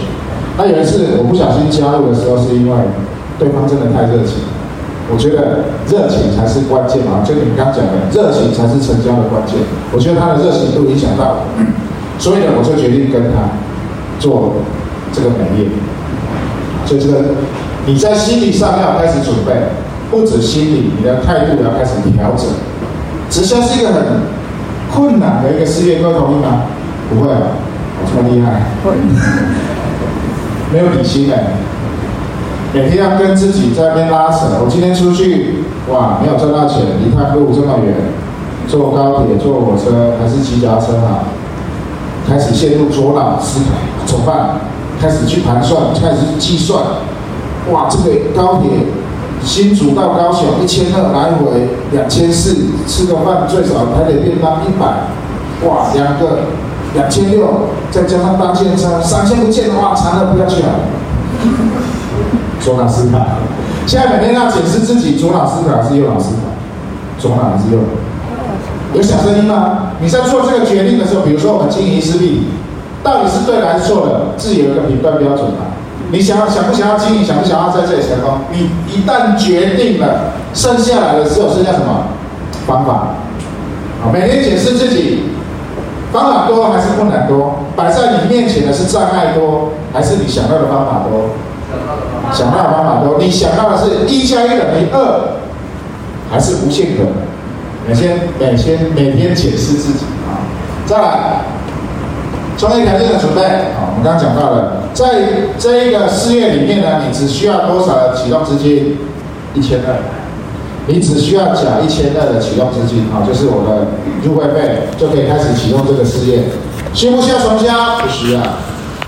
[0.55, 2.75] 那有一次我不小心加入的时候，是因为
[3.35, 4.47] 对方真的太热情。
[5.11, 9.59] 我觉得热情才是关键嘛，就你刚刚讲的，热情才是成交的关键。
[9.91, 11.67] 我觉得他的热情都影响到我，
[12.17, 13.51] 所以呢，我就决定跟他
[14.23, 14.55] 做
[15.11, 15.67] 这个美业。
[16.88, 17.35] 所以这个
[17.85, 19.51] 你在心理上要开始准备，
[20.09, 22.47] 不止心理，你的态度要开始调整。
[23.36, 24.02] 直销是一个很
[24.93, 26.62] 困难的一个事业，各位同意吗？
[27.10, 27.52] 不会啊，
[28.00, 28.95] 我这么厉害，会，
[30.71, 31.36] 没有底薪的。
[32.74, 34.63] 每天要跟自己在那边拉扯。
[34.63, 37.93] 我今天出去，哇，没有赚到钱，一趟路这么远，
[38.69, 41.28] 坐高铁、坐火车还是骑脚踏车啊？
[42.26, 44.62] 开始陷入左脑思考，怎么办？
[45.02, 46.82] 开始去盘算，开始去计算。
[47.69, 48.80] 哇，这个高铁
[49.45, 52.55] 新竹到高雄一千二来回两千四，
[52.88, 55.05] 吃个饭最少还得便当一百。
[55.65, 56.39] 哇，两个
[56.95, 60.69] 两千六，再加上搭建车三千不见的话，惨了，不要去了。
[62.60, 63.19] 左脑思考，
[63.86, 66.49] 现在每天要检视自己左脑思考还是右脑思考，
[67.19, 68.95] 左脑还是右脑？
[68.95, 69.91] 有小声音吗？
[70.01, 72.47] 你在做这个决定的时候，比如说我们经营一次币，
[73.03, 74.21] 到底是对还是错的？
[74.38, 75.74] 自己有一个评断标准吗？
[76.15, 78.39] 你想要想不想要经营，想不想要在这里成功？
[78.49, 82.08] 你一旦决定了，剩下来的只有剩下什么
[82.65, 83.15] 方法？
[84.01, 85.23] 好，每天检视自己，
[86.13, 87.60] 方法多还是困难多？
[87.75, 91.32] 摆在你面前的是障碍多，还是你想要的方法多？
[92.32, 95.36] 想到的方法多，你想到的是一加一等于二，
[96.32, 97.12] 还是无限可能？
[97.89, 100.39] 每天每天每天检视自己啊！
[100.88, 101.41] 再来，
[102.58, 103.85] 创业条件的准备啊！
[103.97, 108.97] 我刚刚讲到了，在这一个事业里面呢，你只需要多少的启动资金？
[109.55, 109.95] 一千二，
[110.86, 113.88] 你只需要缴一千二的启动资金啊，就是我的
[114.21, 116.43] 入会费，就可以开始启动这个事业。
[116.93, 117.99] 需不需要重交？
[118.03, 118.41] 不需要。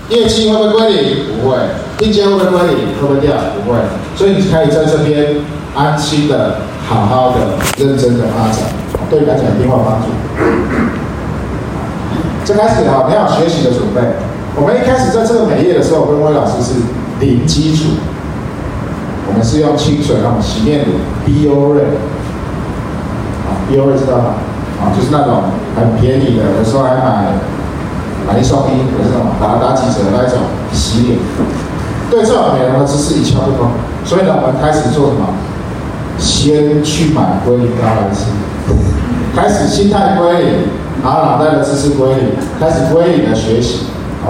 [0.08, 1.16] 业绩会不会归零？
[1.42, 1.56] 不会。
[1.98, 2.96] 定价会不会归零？
[2.96, 3.34] 会不会掉？
[3.62, 3.78] 不会。
[4.16, 5.36] 所以你可以在这边
[5.76, 8.64] 安心的、好好的、认真的发展，
[9.10, 10.08] 对你来讲一定会有帮助。
[12.46, 14.00] 这开始哈，你要学习的准备。
[14.60, 16.74] 我们一开始在这个美业的时候，跟威老师是
[17.20, 17.90] 零基础，
[19.28, 21.86] 我们是用清水那种洗面乳 b o r e
[23.46, 24.34] 啊 b o r e 知道吗？
[24.82, 25.42] 啊，就是那种
[25.76, 27.32] 很便宜的，有时候还买。
[28.26, 30.36] 买一送一，有这种打打几折那一种
[30.70, 31.18] 洗脸，
[32.10, 33.70] 对这种美容的知识一窍不通，
[34.04, 35.28] 所以呢，我们开始做什么？
[36.18, 38.26] 先去买龟苓膏来吃，
[39.34, 40.52] 开始心态归零，
[41.02, 43.86] 然后脑袋的知识归零，开始归零的学习，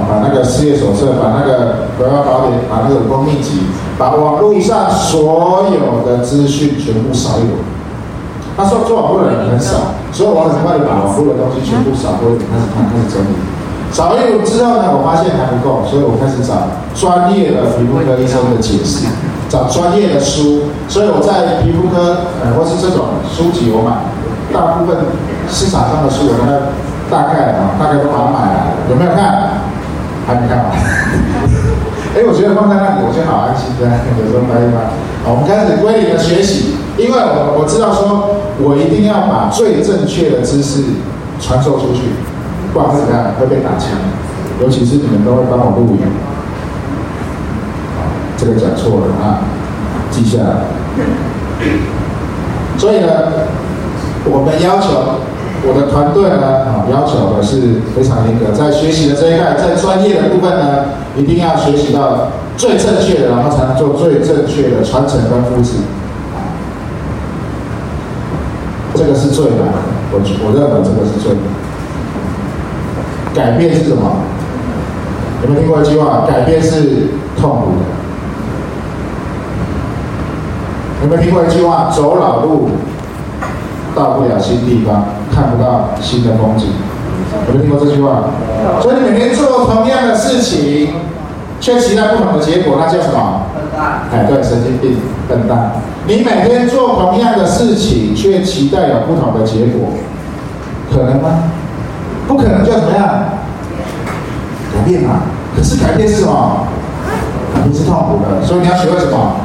[0.07, 7.59] 把那个事业手册，把那个国家宝典，把那个武功秘籍，把网络上所有的资讯全部扫一轮。
[8.57, 13.35] 他说做网络的人很少，所以我很快的把网络的东西全部扫过一遍，开始看，开始整理。
[13.91, 19.07] 扫一轮之后呢，我发现还不够，所以我开始找专业的皮肤科医生的解释，
[19.49, 20.69] 找专业的书。
[20.89, 24.11] 所以我在皮肤科，呃，或是这种书籍我买，
[24.53, 25.07] 大部分
[25.49, 26.59] 市场上的书我大概
[27.09, 28.75] 大概啊，大概都把它买。
[28.91, 29.58] 有没有看？
[30.29, 30.69] 还没看完。
[32.13, 33.89] 哎，我觉得放在那里，我就好安心的，
[34.21, 34.93] 有时候翻一翻。
[35.25, 40.85] 好，我们开始归零的学习，因为我我知道说，我一定要把最正确的知识
[41.41, 42.13] 传授出去。
[42.73, 43.33] 不然会怎么样？
[43.41, 43.97] 会被打枪，
[44.61, 46.05] 尤其是你们都会帮我录音，
[48.37, 49.41] 这个讲错了啊，
[50.11, 50.69] 记下来。
[52.77, 53.09] 所以呢，
[54.25, 55.21] 我们要求
[55.67, 60.85] 我的团队呢，啊，要求的是非常严格，在学习的这一块，在专业的部分呢，
[61.17, 65.79] 一定要学习到最正确的，然后才能做最正确的传承跟复制。
[68.95, 69.79] 这个是最难的，
[70.11, 71.43] 我我认为这个是最难。
[73.35, 74.17] 改变是什么？
[75.43, 76.25] 有没有听过一句话？
[76.27, 77.85] 改变是痛苦的。
[81.03, 81.91] 有没有听过一句话？
[81.95, 82.71] 走老路
[83.95, 85.05] 到不了新地方，
[85.39, 86.67] 看不到新的风景。
[87.47, 88.25] 有没有听过这句话？
[88.83, 90.89] 所以你每天做同样的事情，
[91.61, 93.43] 却期待不同的结果，那叫什么？
[93.55, 94.03] 笨蛋。
[94.13, 94.99] 哎，对，神经病，
[95.29, 95.73] 笨蛋。
[96.09, 99.91] 你每天做同样的事情，却期待有不同的结果，
[100.91, 101.45] 可能吗？
[102.27, 103.07] 不可能就怎么样
[104.75, 105.21] 改变嘛？
[105.55, 106.67] 可是改变是什么？
[107.65, 109.37] 你是痛苦的，所以你要学会什么？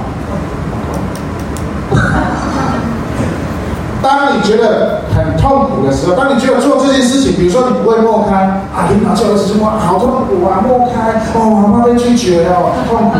[4.03, 8.35] 当你觉得很痛苦的时候，当你觉得做这件事情，比如说你不会默开
[8.75, 13.15] 啊，领导叫我什么，好痛苦啊，默开哦，好怕被拒绝哦，痛苦，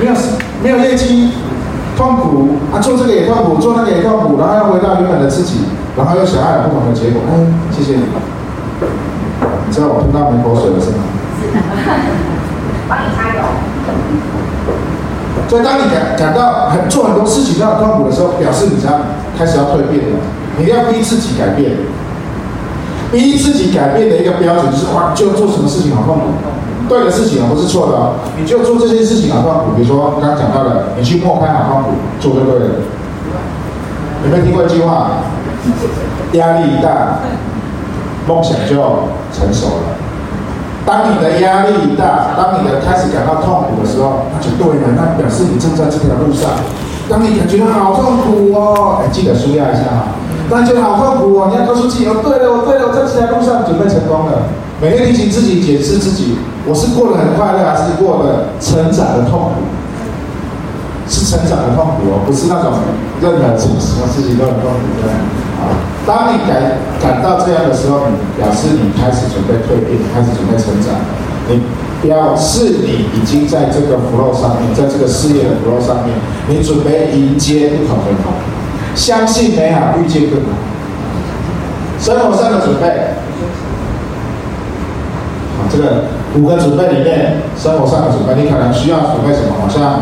[0.00, 0.12] 没有
[0.62, 1.32] 没有业绩，
[1.98, 7.20] 痛苦啊，做这个也痛苦，做那个也痛苦，然后要回到原本的自己，然后又想要有不同的结果。
[7.28, 7.36] 哎，
[7.70, 8.04] 谢谢你，
[9.66, 11.04] 你知道我喷到门口水了是吗？
[11.38, 11.60] 是的，
[12.88, 13.44] 帮你加油。
[15.48, 18.92] 所以，当你感感到很做很多事情都很痛苦的时候，表示你才
[19.36, 20.18] 开始要蜕变了。
[20.58, 21.72] 你要逼自己改变，
[23.10, 26.24] 逼自己改变的一个标准就是：哇，就做什么事情好痛苦，
[26.88, 27.94] 对的事情而不是错的，
[28.38, 29.76] 你就做这些事情好痛苦。
[29.76, 31.88] 比如说刚刚讲到的，你去默开好痛苦，
[32.20, 32.74] 做就对了。
[34.24, 35.10] 有没有听过一句话？
[36.32, 37.20] 压力一大，
[38.26, 38.76] 梦想就
[39.32, 40.07] 成熟了。
[40.88, 46.48] 当你的压力大，当你的开始感到痛苦的时候，那就对了，那表示你正在这条路上。
[47.12, 50.16] 当你感觉到好痛苦哦，哎，记得舒压一下哈。
[50.48, 54.48] 当你觉得好痛苦哦，你要告诉自己哦，对了，我对了，我在这条路上准备成功了。
[54.80, 59.68] 每天提醒自己，检视自己，我是过得很快乐，还是过得成长的痛苦？
[61.04, 62.72] 是成长的痛苦哦，不是那种
[63.20, 63.76] 任何什么
[64.08, 65.12] 事情都很痛苦的。
[65.60, 65.68] 啊，
[66.08, 70.96] 当你感感到这样的时候，你表示你开始准备蜕变，开始准备成长，
[71.46, 71.60] 你
[72.00, 76.16] 表示你已经在这个 flow 上面，在这个事业的 flow 上面，
[76.48, 78.32] 你准备迎接不同的好，
[78.94, 80.48] 相信美好，遇见更好。
[82.00, 82.88] 生活上的准备，
[85.60, 86.04] 啊，这个
[86.38, 89.54] 五个准备里面，生活上的准备，你可能需要准备什么？
[89.60, 90.00] 好像。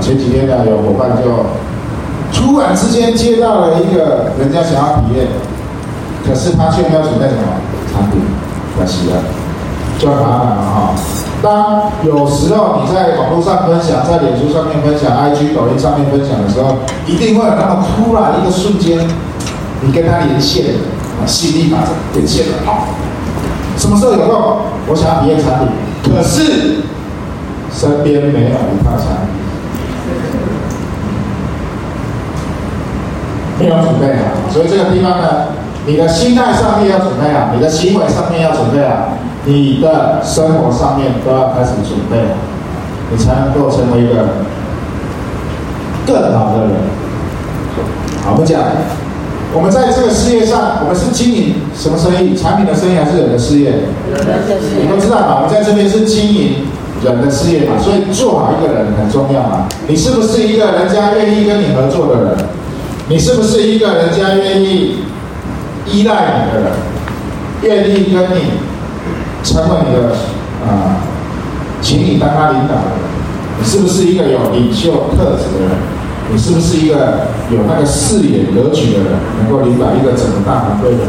[0.00, 1.24] 前几天呢，有伙伴就
[2.48, 5.26] 突然之间接到了一个人家想要体验，
[6.26, 7.42] 可是他却没有准备什么
[7.92, 8.22] 产品，
[8.74, 9.16] 可惜了，
[9.98, 10.94] 就麻烦了哈。
[11.42, 19.06] 当有时候你在网络上分享，在脸书上面分享，IG、抖音上面分享的时候，一定会有那么突然一个瞬间，
[19.82, 20.76] 你跟他连线，
[21.20, 22.88] 啊，吸引力法则连线了，好，
[23.76, 24.56] 什么时候有空？
[24.88, 25.68] 我想要体验产品，
[26.02, 26.80] 可是
[27.70, 29.37] 身边没有一套产品。
[33.58, 35.48] 没有准备好，所以这个地方呢，
[35.86, 42.34] 你的心态上面要准备好，你的行为上面要准备好，你的生活上面都要开始准备，
[43.10, 44.46] 你才能够成为一个
[46.06, 46.76] 更好的人。
[48.24, 48.60] 好，我们讲，
[49.52, 52.36] 我们在这个事业上，我们是经营什么生意？
[52.36, 53.70] 产品的生意还是人的事业？
[53.70, 54.82] 人的事业。
[54.82, 55.42] 你都知道吧？
[55.42, 56.66] 我们在这边是经营
[57.02, 59.66] 人的事业嘛，所以做好一个人很重要嘛。
[59.88, 62.36] 你是不是一个人家愿意跟你合作的人？
[63.08, 64.98] 你是不是一个人家愿意
[65.86, 66.72] 依赖你的人，
[67.62, 68.52] 愿意跟你
[69.42, 70.12] 成为你的
[70.68, 71.00] 啊、
[71.80, 73.08] 请你当他领导的人？
[73.58, 75.78] 你是不是一个有领袖特质的人？
[76.30, 81.08] 你是不是一个有那个视野格局的人，能够领导一个整个大团队的人？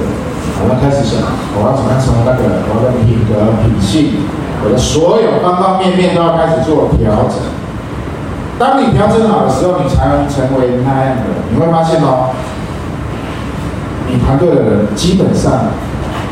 [0.63, 1.19] 我们开始想，
[1.59, 2.63] 我要怎么样成为那个人？
[2.71, 4.23] 我的品格、品性，
[4.63, 7.58] 我的所有方方面面都要开始做调整。
[8.59, 11.39] 当你调整好的时候，你才能成为那样的人。
[11.49, 12.35] 你会发现哦，
[14.11, 15.71] 你团队的人基本上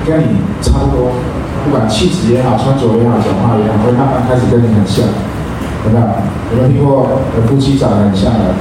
[0.06, 1.16] 跟你差不多，
[1.64, 5.08] 不管气质也好，穿着也好，讲话也好，会慢慢开始跟你很像。
[5.88, 6.06] 有没有？
[6.52, 8.52] 有没有听过夫妻长得很像的？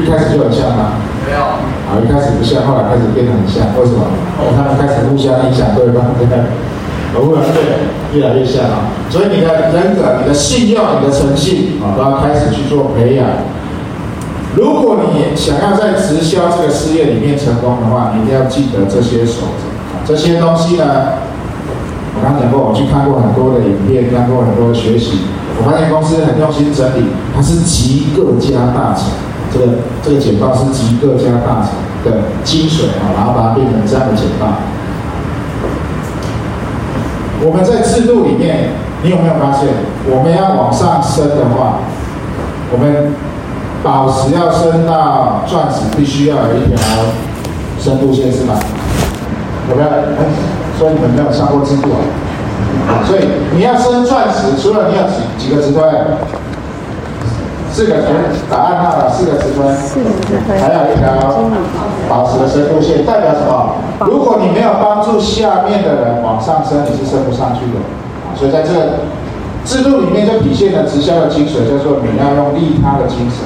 [0.00, 0.96] 一开始就很像吗？
[1.28, 1.44] 没有。
[1.92, 3.68] 好，一开始不像，后来开始变得很像。
[3.76, 4.00] 为什么？
[4.40, 6.40] 哦，他们开始互相影响，对方对不对？
[7.16, 8.90] 偶尔对，越来越像啊！
[9.08, 13.26] 所以你的人格、你的信用、你的诚信啊，都要开始去做培养。
[14.56, 19.70] 如果你想要在直销这个事业里面成功的话，你一定要记得这些守则。
[20.06, 20.84] 这些东西呢，
[22.14, 25.18] 我刚刚讲过，我去看过很多的影片，看过很多的学习。
[25.56, 29.06] 我发现公司很用心整理，它是集各家大成，
[29.52, 34.58] 这个这个简报是集各家大成的精髓啊，然后把它变成这样的简报。
[37.44, 38.70] 我们在制度里面，
[39.02, 39.68] 你有没有发现，
[40.08, 41.80] 我们要往上升的话，
[42.72, 43.12] 我们
[43.82, 46.78] 宝石要升到钻石，必须要有一条
[47.78, 48.54] 深度线，是吗？
[49.68, 49.88] 有没有？
[50.78, 53.04] 所以你们没有上过制度啊？
[53.04, 53.20] 所以
[53.54, 55.82] 你要升钻石，除了你要几几个职位？
[57.74, 58.06] 四个职
[58.48, 59.66] 答案到了，四个职位，
[60.62, 61.10] 还有一条
[62.08, 63.74] 保持的深度线，代表什么？
[64.06, 67.82] 如果你没有帮助下面的人往上升，你是升不上去的。
[68.22, 69.02] 啊，所以在这个
[69.66, 73.42] 制度里面就体现了直销的精髓，叫做你要用利他的精神，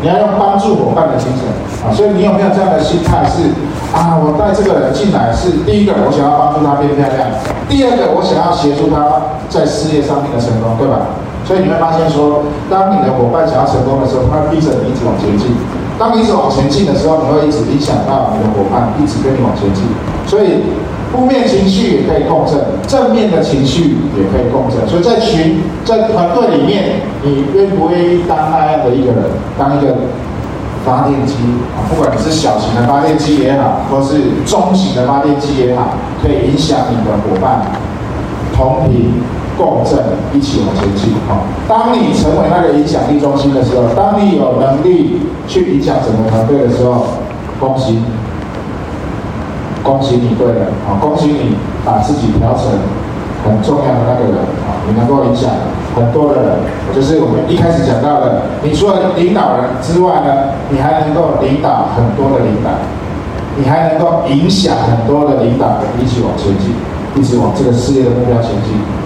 [0.00, 1.42] 你要用帮助伙伴的精神。
[1.82, 3.26] 啊，所以你有没有这样的心态？
[3.26, 3.50] 是
[3.90, 7.34] 啊，我带这个人进来是第一个，我想要帮助他变漂亮；
[7.68, 11.18] 第二个，我想要协助他在事业上面的成功，对吧？
[11.44, 15.52] 所以你会发现说，当你的伙伴想要成功的时候，他会逼着你一直往前进。
[15.98, 19.84] 当你一直往前进的时候，你会一直影响到你的伙伴，一直跟你往前进。
[20.26, 20.64] 所以，
[21.12, 24.82] 负面情绪也可以共振，正面的情绪也可以共振。
[24.88, 29.22] 所以在群、在团队里面，你愿不愿意当那样的一个人，
[29.56, 29.94] 当一个
[30.84, 31.34] 发电机
[31.76, 31.84] 啊？
[31.88, 37.60] 不管你是小型的发电机也好，或是中型的发电机也好，可以影响你的伙伴
[38.56, 39.12] 同频。
[39.56, 39.98] 共振，
[40.32, 41.14] 一起往前进。
[41.28, 47.06] 好，当你成为那个影响力中心的时候，当你有能力去影响整个团队的时候，
[47.60, 47.98] 恭喜，
[49.82, 52.66] 恭喜你，对了，好，恭喜你把自己调成
[53.44, 55.50] 很重要的那个人，啊，你能够影响
[55.94, 56.58] 很多的人，
[56.94, 62.70] 就是我们一开始讲到的，你除了领导人之外呢，你还能够领导很多的领导，
[63.56, 66.74] 你还能够影响很多的领导人一起往前进，
[67.14, 69.03] 一直往这个事业的目标前进。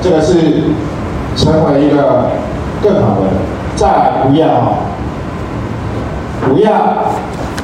[0.00, 0.34] 这个是
[1.36, 2.30] 成为一个
[2.82, 3.34] 更好的人，
[3.76, 4.46] 再来不要，
[6.46, 6.70] 不要，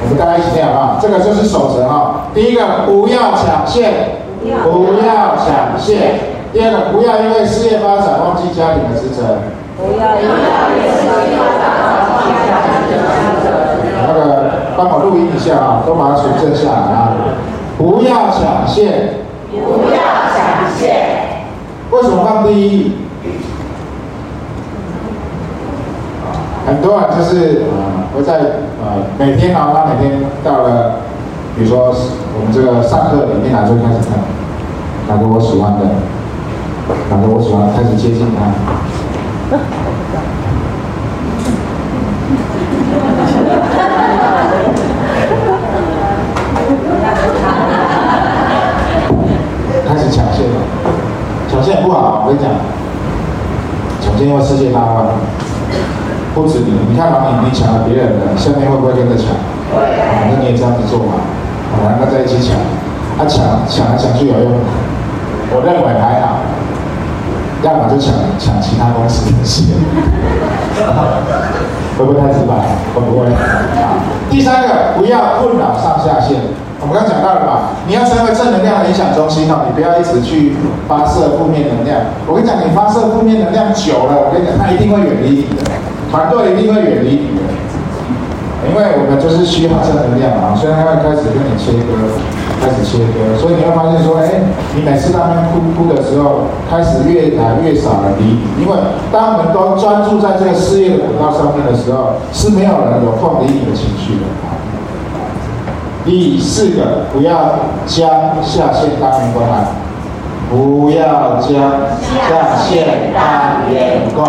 [0.03, 0.99] 我们大家一起念好不好？
[1.01, 2.27] 这个就是守则啊。
[2.33, 6.35] 第一个不要抢线，不要抢线。
[6.53, 9.39] 第二个不要因为事业发展忘记家庭的职责，
[9.75, 10.35] 不要因为
[10.87, 13.47] 事业发展忘记家庭的职责。
[14.07, 14.19] 那个
[14.77, 17.11] 帮我录音一下啊，都把它存证下来啊。
[17.77, 19.19] 不要抢线，
[19.51, 19.55] 不
[19.91, 19.94] 要抢线。
[21.95, 22.91] 为什么放第一？
[26.67, 28.33] 很多人就是呃会在
[28.83, 30.95] 呃每天啊，他每天到了，
[31.55, 31.95] 比如说
[32.37, 34.19] 我们这个上课里面来就开始看
[35.07, 35.85] 哪个我喜欢的，
[37.09, 38.51] 哪个我喜欢，开始接近他，
[49.87, 50.59] 开始抢线了。
[51.81, 52.51] 不好，我跟你讲，
[54.01, 55.07] 抢线会世界大乱。
[56.33, 59.31] 不止你，你看嘛，你你抢了别人的，下面会不会跟着抢？
[59.71, 59.87] 会。
[60.29, 61.23] 那你也这样子做嘛，
[61.71, 62.55] 好，两个在一起抢，
[63.17, 64.67] 啊抢抢来抢去有用吗？
[65.55, 66.43] 我认为还好，
[67.63, 69.65] 要么就抢抢其他公司的线。
[71.97, 72.51] 会不会太直白？
[72.93, 73.27] 会不会？
[73.31, 76.41] 啊第三个，不要困扰上下线。
[76.87, 80.53] 我刚讲到了吧，你要成为正能量的影响中心哈，你不要一直去
[80.87, 82.13] 发射负面能量。
[82.29, 85.65] 我跟你讲，你发射负面能量久了，我跟你讲，他一定会远离你的，
[86.13, 87.41] 团队一定会远离你的，
[88.69, 90.53] 因为我们就是需要正能量嘛。
[90.53, 91.97] 所以他会开始跟你切割，
[92.61, 94.45] 开始切割，所以你会发现说，哎，
[94.77, 98.77] 你每次当他哭哭的时候，开始越来越少人理你，因为
[99.11, 104.29] 当我们都专注在这个事业的轨道上面的时候，是没有人有空理你的情绪的。
[106.05, 107.55] 第四个，不要
[107.87, 108.07] 将
[108.43, 109.65] 下线当员工来！
[110.51, 111.49] 不要将
[112.29, 114.23] 下线当员工，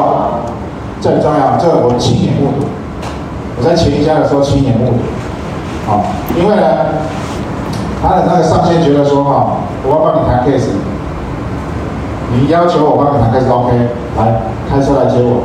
[1.02, 1.58] 这很重要。
[1.58, 2.66] 这我亲眼目睹，
[3.58, 4.94] 我在前一家的时候亲眼目睹。
[5.86, 6.02] 好，
[6.34, 6.62] 因为呢，
[8.02, 10.70] 他的那个上线觉得说哈，我要帮你谈 case，
[12.32, 13.76] 你要求我帮你谈 case，OK，
[14.16, 15.44] 来开车来接我，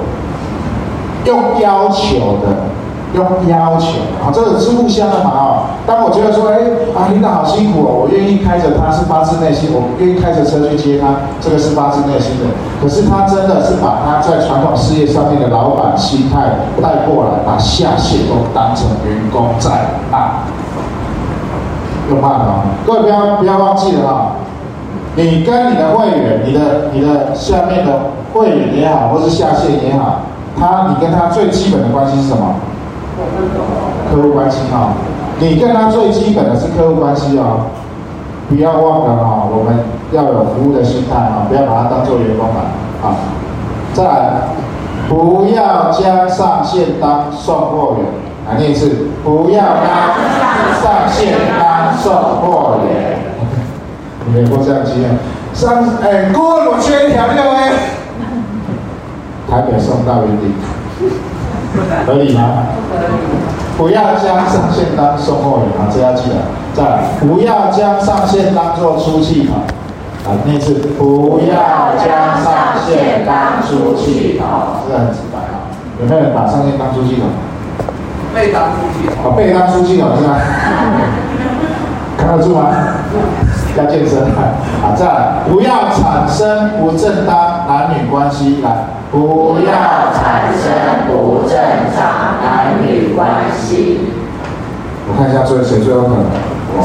[1.26, 2.71] 用要求的。
[3.14, 5.64] 用要求，啊，这个是互相的嘛，哦。
[5.86, 6.60] 当我觉得说，哎，
[6.96, 12.46] 啊，领导好辛苦哦，我愿意开着他是发自内心，我愿意开着车去接他，这个是发自内心的。
[12.82, 19.70] 可是他真的是把他在传统事业上面的老板心态带过来，把下线都当成员工在
[20.10, 20.48] 骂，
[22.10, 22.64] 用骂了！
[22.86, 24.16] 各位不要不要忘记了啊，
[25.16, 30.22] 你跟你的会员，你的你的下面的会员也好，或是下线也好，
[30.58, 32.56] 他你跟他最基本的关系是什么？
[34.10, 34.94] 客户关系哈，
[35.40, 37.68] 你跟他最基本的是客户关系哦，
[38.50, 39.80] 不要忘了哈，我们
[40.12, 42.62] 要有服务的心态啊，不要把他当做员工了
[43.04, 43.16] 啊。
[43.94, 44.32] 再来，
[45.10, 48.06] 不要将上线当送货员，
[48.50, 49.88] 来念一次，不要将
[50.82, 53.20] 上线当送货员。
[54.26, 55.18] 你没过这样经验？
[55.54, 57.72] 上哎，过我缺一条六 A，
[59.50, 60.54] 台北送到云顶。
[62.06, 62.64] 合理吗？
[63.78, 66.36] 不要将上线当送货员啊，这要记得。
[66.74, 69.56] 再来，不要将上线当做出气筒
[70.26, 74.46] 啊，那次不要将上线当出气筒，
[74.88, 75.72] 这很直白啊。
[76.00, 77.26] 有没有人把上线当出气筒？
[78.34, 79.16] 被当出气筒。
[79.24, 80.36] 哦，被当出气筒是吗？
[82.18, 82.70] 看得住吗？
[83.78, 84.94] 要健身啊！
[84.96, 88.70] 再来，不要产生不正当男女关系来。
[89.12, 89.72] 不要
[90.14, 90.54] 产
[95.52, 96.24] 我看一下最谁最有可能。
[96.78, 96.80] 哇，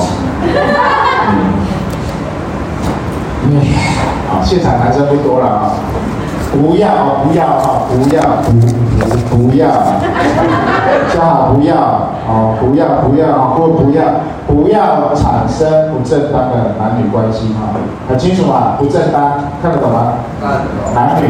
[3.44, 3.50] 嗯，
[4.28, 5.70] 好，现场男生不多了啊，
[6.52, 8.50] 不要，不要哈，不要，不
[9.30, 9.68] 不不要，
[11.14, 11.74] 叫好不要
[12.26, 14.02] 哦，不要不要，不不要
[14.46, 17.70] 不要产生不正当的男女关系哈，
[18.08, 18.74] 很清楚吗？
[18.78, 20.14] 不正当，看得懂吗？
[20.92, 21.28] 男女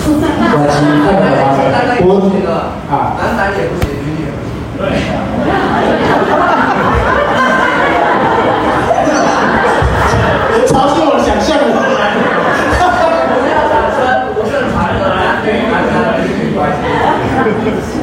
[0.00, 1.52] 关系看得懂吗？
[2.00, 2.02] 不
[2.90, 4.80] 啊，男男也不行，女女也不行，对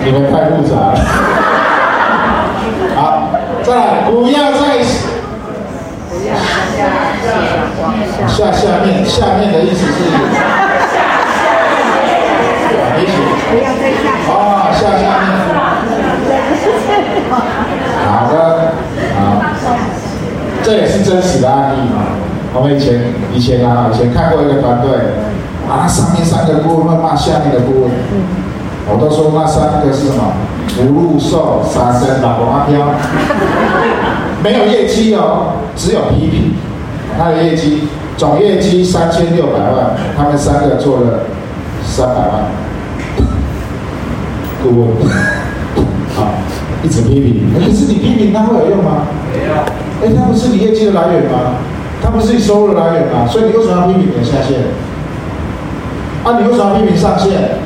[0.03, 0.95] 你们太复杂了。
[2.95, 3.29] 好，
[3.63, 4.81] 再来，不要再
[8.27, 10.03] 下下面，下面的意思是，
[12.99, 13.11] 一起，
[13.49, 14.05] 不要再下。
[14.27, 14.31] 哦，
[14.73, 15.25] 下下面。
[18.05, 18.35] 好的，
[19.15, 19.19] 好，
[20.63, 21.95] 这也是真实的案例嘛。
[22.53, 24.89] 我们以前以前啊，以前看过一个团队，
[25.69, 27.91] 啊，上面三个顾问骂下面的顾问。
[28.89, 30.33] 我都说那三个是什么？
[30.77, 32.79] 福禄寿、杀生、老阿飘，
[34.43, 36.53] 没有业绩哦，只有批评。
[37.17, 41.21] 他的业绩总业绩三千六百万，他们三个做了
[41.83, 42.45] 三百万。
[44.61, 44.87] 顾问，
[46.15, 46.29] 好，
[46.83, 47.49] 一直批评。
[47.53, 49.07] 可是你批评他会有用吗？
[49.33, 49.53] 没有。
[50.03, 51.57] 哎，他不是你业绩的来源吗？
[52.03, 53.25] 他不是你收入的来源吗？
[53.27, 54.59] 所以你为什么要批评你的下线？
[56.23, 57.56] 啊，你为什么要批评上线？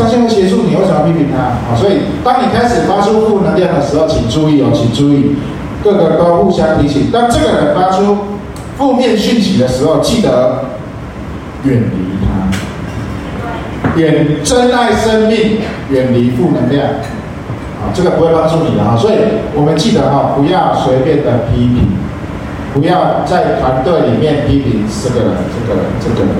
[0.00, 1.36] 上线会协助你，为什么要批评他？
[1.68, 5.36] 啊，所以当你开始发出负能量的时候，请注意哦，请注意，
[5.84, 7.10] 各个都互相提醒。
[7.12, 8.16] 当这个人发出
[8.78, 10.64] 负面讯息的时候，记得
[11.64, 15.58] 远离他，远珍爱生命，
[15.90, 16.86] 远离负能量。
[17.80, 18.96] 啊，这个不会帮助你的啊。
[18.96, 19.16] 所以
[19.54, 21.92] 我们记得哈，不要随便的批评，
[22.72, 26.30] 不要在团队里面批评这个人、这个人、这个人。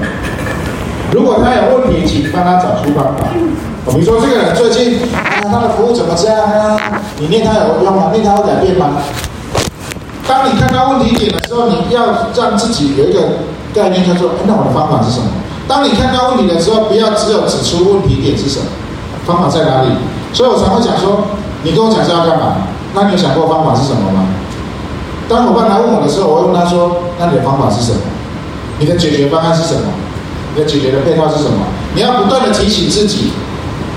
[1.12, 3.26] 如果他有问题，请帮他找出方法。
[3.90, 6.78] 比如说这个人最近啊，他的服务怎么这样啊？
[7.18, 8.10] 你念他有用吗？
[8.12, 8.98] 念他会改变吗？
[10.28, 13.20] 当你看到问题点的时候，你要让自己有一个
[13.74, 15.26] 概念，叫做：那我的方法是什么？
[15.66, 18.66] 当你看到问题的时候，不要只有指出问题点是什么，
[19.26, 19.88] 方法在哪里？
[20.32, 21.24] 所以我常会讲说：
[21.64, 22.56] 你跟我讲是要干嘛？
[22.94, 24.26] 那你有想过方法是什么吗？
[25.28, 27.98] 当伙伴来问我的时候，我会问他说：那你的方法是什么？
[28.78, 29.82] 你的解决方案是什么？
[30.54, 31.66] 你的解决的配套是什么？
[31.94, 33.32] 你要不断的提醒自己，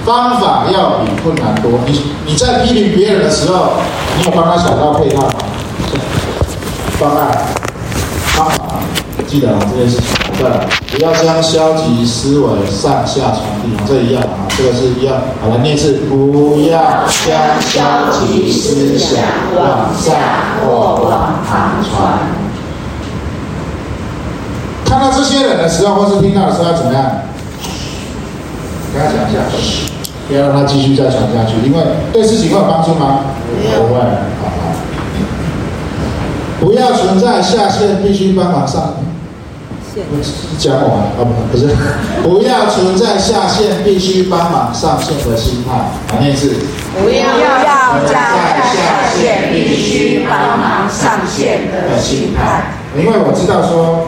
[0.05, 1.79] 方法要比困难多。
[1.85, 3.73] 你你在批评别人的时候，
[4.17, 5.29] 你有帮他想到配套？
[6.99, 7.37] 方案、
[8.35, 8.79] 方法，
[9.27, 10.05] 记得啊，这件事情。
[10.37, 10.49] 对，
[10.91, 15.17] 不要将消极思维上下传递，这一样啊，这个是一样。
[15.41, 19.19] 好，来念一次，不要将消极思想
[19.55, 22.42] 往下或往上传。
[24.93, 27.03] 看到这些人的时候，或是听到的时候，要怎么样？
[28.93, 29.39] 跟他讲一下，
[30.27, 31.79] 不要让他继续再传下去，因为
[32.13, 33.21] 对事情会有帮助吗？
[33.75, 33.99] 不会。
[33.99, 34.77] 好好。
[36.59, 38.93] 不要存在下线必须帮忙上
[39.91, 40.03] 线。
[40.59, 41.75] 讲我啊，不是，
[42.21, 45.71] 不要存在下线必须帮忙上线的心态。
[46.11, 46.53] 好，念一次。
[47.01, 47.33] 不要
[47.97, 52.75] 存在下线必须帮忙上线的心态。
[52.95, 54.05] 因为我知道说。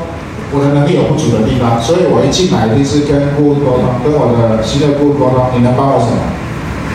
[0.55, 6.15] 我的能力有不足的地方，所以我一进来一定是跟顾问沟通，跟我的新的顾问沟通，你能帮我什么？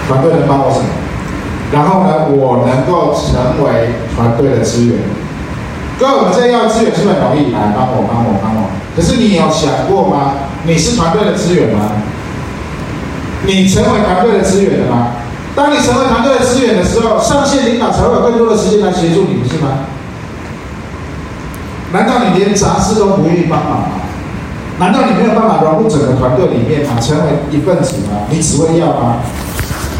[0.09, 0.89] 团队能帮我什么？
[1.71, 4.97] 然后呢，我能够成为团队的资源。
[6.01, 7.53] 各位，我们这要资源是不是很容易？
[7.53, 8.73] 来帮我，帮我，帮我。
[8.97, 10.49] 可是你有想过吗？
[10.65, 11.93] 你是团队的资源吗？
[13.45, 15.21] 你成为团队的资源了吗？
[15.55, 19.85] 当你成为团队的资源的时候，上线领导才会有更多的时间来协助你，不是吗？
[21.93, 23.86] 难道你连杂事都不愿意帮忙吗？
[24.78, 26.97] 难道你没有办法融入整个团队里面吗？
[27.01, 28.24] 成为一份子吗？
[28.30, 29.16] 你只会要吗？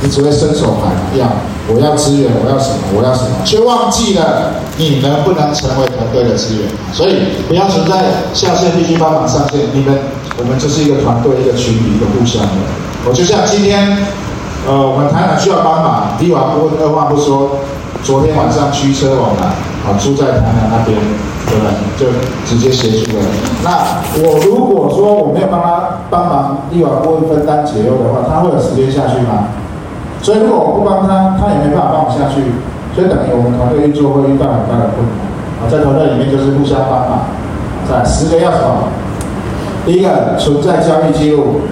[0.03, 1.27] 你只会伸手喊要？
[1.69, 2.97] 我要资源，我要什么？
[2.97, 3.37] 我要什么？
[3.45, 6.65] 却忘记了你能不能成为团队的资源？
[6.93, 9.61] 所以不要存在下线必须帮忙上线。
[9.75, 9.99] 你们，
[10.39, 12.49] 我们就是一个团队，一个群体，一个互相的。
[13.05, 13.99] 我就像今天，
[14.67, 17.59] 呃，我们台南需要帮忙，立完不问，二话不说，
[18.03, 19.53] 昨天晚上驱车往南，
[19.85, 20.97] 啊，住在台南那边。
[21.51, 21.67] 对吧？
[21.99, 22.07] 就
[22.47, 23.25] 直接协助了。
[23.65, 29.51] 那我如果说我没有帮他帮忙立完顾问分担解忧的话，他会有时间下去吗？
[30.23, 32.55] 所以如果我不帮他，他也没办法帮我下去。
[32.95, 35.27] 所以等于我们团队运作会遇到很大的困难。
[35.59, 37.27] 啊，在团队里面就是互相帮忙。
[37.89, 38.87] 在十个要什么？
[39.85, 41.63] 第一个存在交易记录。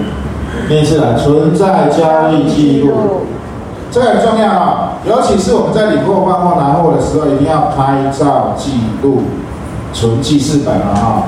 [0.67, 3.21] 第一次来存在交易记录，
[3.91, 9.23] 这个很重要啊，尤其是我们在领货、换货、拿货的时候，一定要拍照记录。
[9.93, 11.23] 存记事本了哈，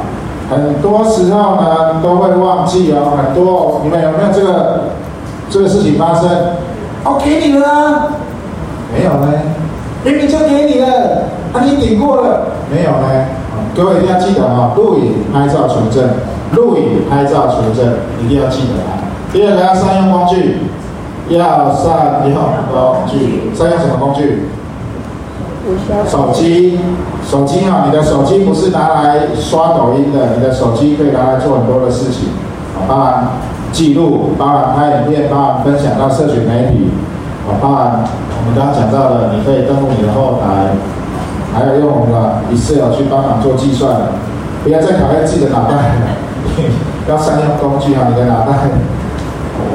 [0.50, 4.84] 很多时候呢都会忘记哦，很多你们有没有这个
[5.50, 6.30] 这个事情发生？
[7.04, 8.08] 哦，给你了啊，
[8.94, 9.34] 没有呢，
[10.04, 13.26] 明明就给你了，啊，你顶过了，没有呢？
[13.76, 16.10] 各位一定要记得啊，录影、拍照、存证，
[16.56, 17.94] 录影、拍照、存证，
[18.24, 19.00] 一定要记得啊。
[19.32, 20.60] 第二个要善用工具，
[21.30, 22.36] 要善用
[22.72, 24.50] 工具，善用什么工具？
[26.10, 26.80] 手机，
[27.24, 32.30] 手机啊，你的手机不是拿来刷抖音的，你的手机可以拿来做很多的事情，
[32.76, 33.28] 啊，包含
[33.72, 36.90] 记录，包含拍影片，包含分享到社群媒体，
[37.48, 40.74] 啊，包含我们刚刚讲到的，你可以登录你的后台，
[41.54, 43.96] 还有用我们的 Excel 去帮忙做计算，
[44.64, 46.02] 不要再考验自己的脑袋，
[47.08, 48.66] 要善用工具啊，你的脑袋，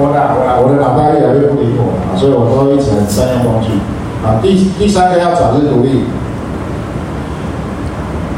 [0.03, 0.18] 我的
[0.61, 3.70] 我的脑袋越来越不灵活了，所以我都一直很善用工具。
[4.26, 6.02] 啊，第第三个要早日独立，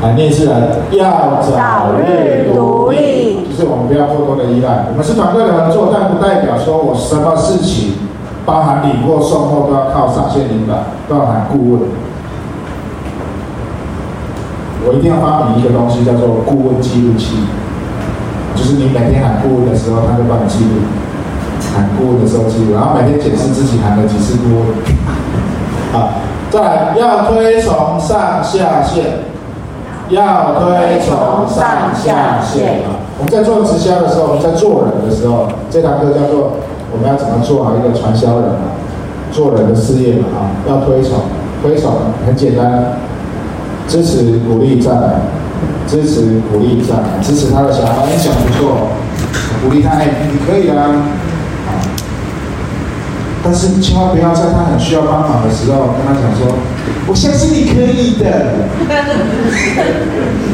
[0.03, 4.85] 来念一次来，要早日独立，就是我们不要过多的依赖。
[4.93, 7.95] 我们是团队的合作，但不代表说我什么事情，
[8.45, 11.81] 包含领货送货都要靠上线领导，都要喊顾问。
[14.85, 17.49] 我一定要发明一个东西，叫做顾问记录器，
[18.55, 20.85] 就是你每天喊顾问的时候，他就帮你记录，
[21.73, 24.77] 喊顾问的时候记录，然后每天检视自己喊了几次顾问。
[25.93, 26.11] 好，
[26.51, 29.05] 再来要推崇上下线，
[30.11, 33.01] 要推崇上下线啊！
[33.19, 36.59] 我们在做直销的时候，我们在做人的时候，这堂课叫做
[36.93, 38.77] 我们要怎么做好一个传销人啊，
[39.33, 41.21] 做人的事业嘛啊，要推崇，
[41.63, 41.91] 推崇
[42.27, 42.99] 很简单，
[43.89, 45.09] 支持鼓励赞美，
[45.87, 48.89] 支持鼓励赞美，支持他的想法，你想不错，
[49.65, 50.93] 鼓励他，哎，你可以啊。
[53.49, 56.53] 但是千万不要在他很需要帮忙的时候跟他讲说
[57.09, 58.69] ：“我相信你可以的。”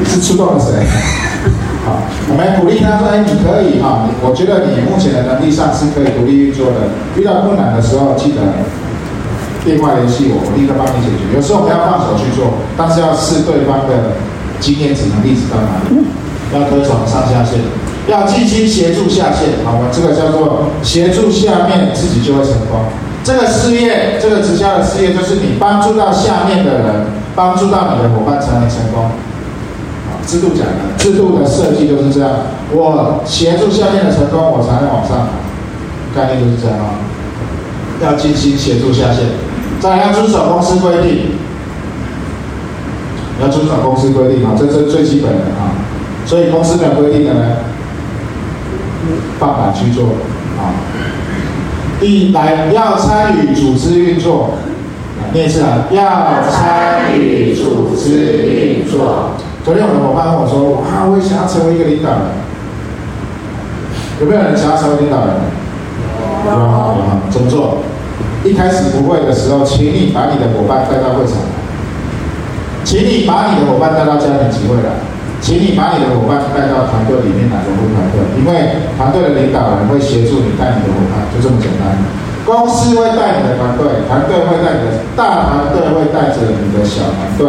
[0.06, 0.78] 是触动了谁？
[1.82, 4.06] 好，我们鼓励他说：“哎，你可以哈！
[4.22, 6.94] 我觉得你目前的能力上是可以独立运作的。
[7.18, 8.62] 遇到困难的时候，记得
[9.66, 11.34] 电话联系我，我立刻帮你解决。
[11.34, 14.14] 有时候我们要放手去做，但是要视对方的
[14.62, 15.98] 经验值能力值到哪里，
[16.54, 17.58] 要推崇上下线。”
[18.06, 19.88] 要尽心协助下线，好吗？
[19.92, 22.80] 这个叫做协助下面，自己就会成功。
[23.24, 29.10] 这个事业，这个直销的事业，就是你帮助到下面的人，帮助到你的伙伴才能成功。
[30.26, 32.30] 制度讲的，制度的设计就是这样。
[32.72, 35.28] 我协助下面的成功，我才能往上。
[36.14, 37.00] 概念就是这样啊。
[38.02, 39.24] 要尽心协助下线，
[39.80, 41.38] 再要遵守公司规定，
[43.40, 45.72] 要遵守公司规定啊，这这是最基本的啊。
[46.26, 47.40] 所以公司没有规定的呢？
[49.38, 50.04] 放胆去做
[50.58, 50.72] 啊！
[52.00, 54.54] 第一来要参与组织运作，
[55.32, 59.30] 念一次啊，要参与组织运作。
[59.64, 62.20] 昨天我的伙伴跟我说，哇，我也想要成为一个领导人。
[64.20, 65.34] 有没有人想要成为领导人？
[66.46, 67.20] 有啊，有啊。
[67.30, 67.78] 怎么做？
[68.44, 71.48] 一开始不会的时候，请你把你的伙伴带到会场来，
[72.84, 75.13] 请你把你的伙伴带到家庭集会来。
[75.44, 82.00] 请你把你的伙伴带到团队里面来融入团队，因为团队的领导人会协助你带你的伙伴，就这么简单。
[82.48, 87.44] 公司会带你的团队，团队会带你的，大团队会带着你的小团队，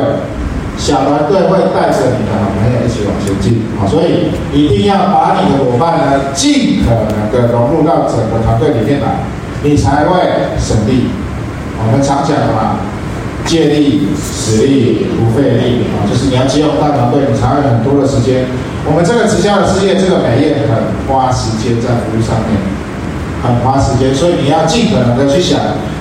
[0.76, 3.64] 小团队会带着你的好朋友一起往前进。
[3.80, 9.24] 好，所以一定要把你的伙伴呢，尽可能的融入到整个团队里面来，
[9.64, 10.20] 你才会
[10.60, 11.08] 省力。
[11.80, 12.92] 我们常讲的嘛。
[13.46, 18.46] 借力使力不费力啊，就是你要接用大团队，你才会很多的时间。
[18.86, 20.74] 我们这个直销的事业，这个美业很
[21.08, 22.58] 花时间在服务上面，
[23.42, 25.60] 很花时间，所以你要尽可能的去想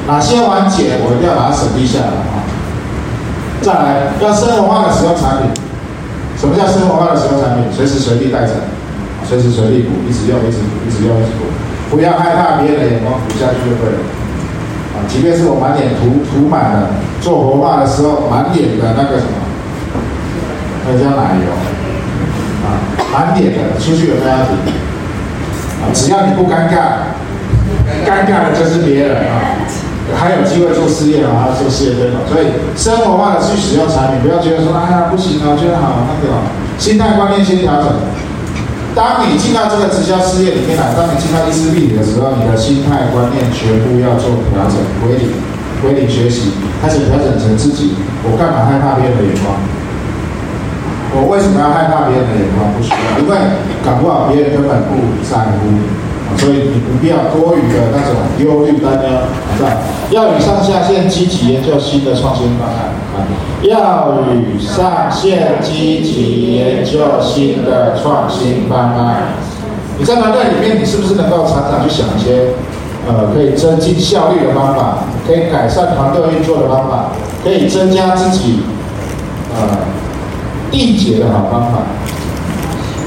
[0.08, 2.44] 哪些环节，我一定要把它省力下来啊。
[3.60, 5.48] 再来，要生活化的使用产品。
[6.36, 7.64] 什么叫生活化的使用产品？
[7.72, 8.68] 随时随地带着，
[9.24, 11.48] 随时随地补，一直用，一直补，一直用，一直补，
[11.88, 14.00] 不要害怕别人的眼光，补下去就对了。
[14.92, 16.90] 啊，即便是我满脸涂涂满了，
[17.24, 19.32] 做活化的时候满脸的那个什么，
[20.84, 21.48] 那叫奶油，
[22.60, 24.36] 啊，满脸的出去有没有？
[25.80, 27.08] 啊，只要你不尴尬，
[28.04, 29.56] 尴尬的就是别人啊，
[30.14, 32.20] 还有机会做事业啊，做事业对吗？
[32.28, 36.44] 所以生活化的去使用产品，不要觉得说，哎呀不行啊，觉得好那个，
[36.76, 37.88] 心态观念先调整。
[38.94, 45.32] 当你进到这个直销事业里面来，当你进到伊丝碧媞的时候，你的心态观念全部要做调整，归零，
[45.84, 47.92] 归零学习，开始调整成自己。
[48.24, 49.52] 我干嘛害怕别人的眼光？
[51.12, 52.72] 我为什么要害怕别人的眼光？
[52.72, 53.36] 不需要，因为
[53.84, 55.68] 搞不好别人根本不在乎。
[56.40, 59.76] 所以你不必要多余的那种忧虑担忧，是吧？
[60.10, 62.96] 要与上下线积极研究新的创新方案。
[63.62, 69.36] 要与上线积极研究新的创新方案。
[69.98, 72.54] 你在团队里面，你是不是能够常常去想一些，
[73.06, 77.06] 呃，可以增进效率的方法，可以改善团队运作的方法，
[77.42, 78.60] 可以增加自己，
[79.54, 79.78] 呃，
[80.70, 81.78] 缔结的好方法。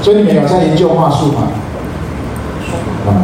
[0.02, 1.48] 所以你们有在研究话术吗？
[3.06, 3.14] 嗯，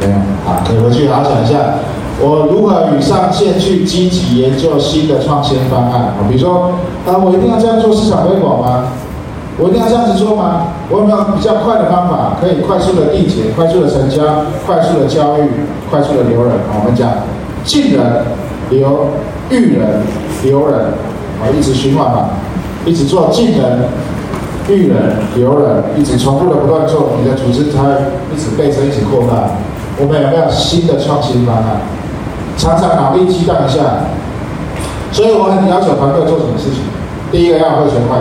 [0.00, 0.14] 没有。
[0.44, 1.74] 好，可以回去好好想一下。
[2.20, 6.14] 我如何与上线去积极研究新的创新方案？
[6.28, 6.72] 比如说，
[7.06, 8.88] 啊，我一定要这样做市场推广吗？
[9.56, 10.68] 我一定要这样子做吗？
[10.90, 14.22] 我有没有比较快的方法，可以快速的缔结、快速的成交、
[14.66, 15.42] 快速的交易、
[15.90, 16.54] 快速的留人？
[16.74, 17.08] 我们讲
[17.64, 18.22] 进人、
[18.70, 19.08] 留、
[19.50, 20.02] 育人、
[20.42, 20.80] 留人，
[21.40, 22.30] 啊，一直循环嘛，
[22.84, 23.80] 一直做进人、
[24.68, 27.82] 育人、留人，一直重复的不断做，你的组织才
[28.32, 29.50] 一直倍增、一直扩大。
[30.00, 31.80] 我们有没有新的创新方案？
[32.56, 33.80] 常常脑力激荡一下，
[35.12, 36.82] 所以我很要求团队做什么事情。
[37.30, 38.16] 第一个要会前会，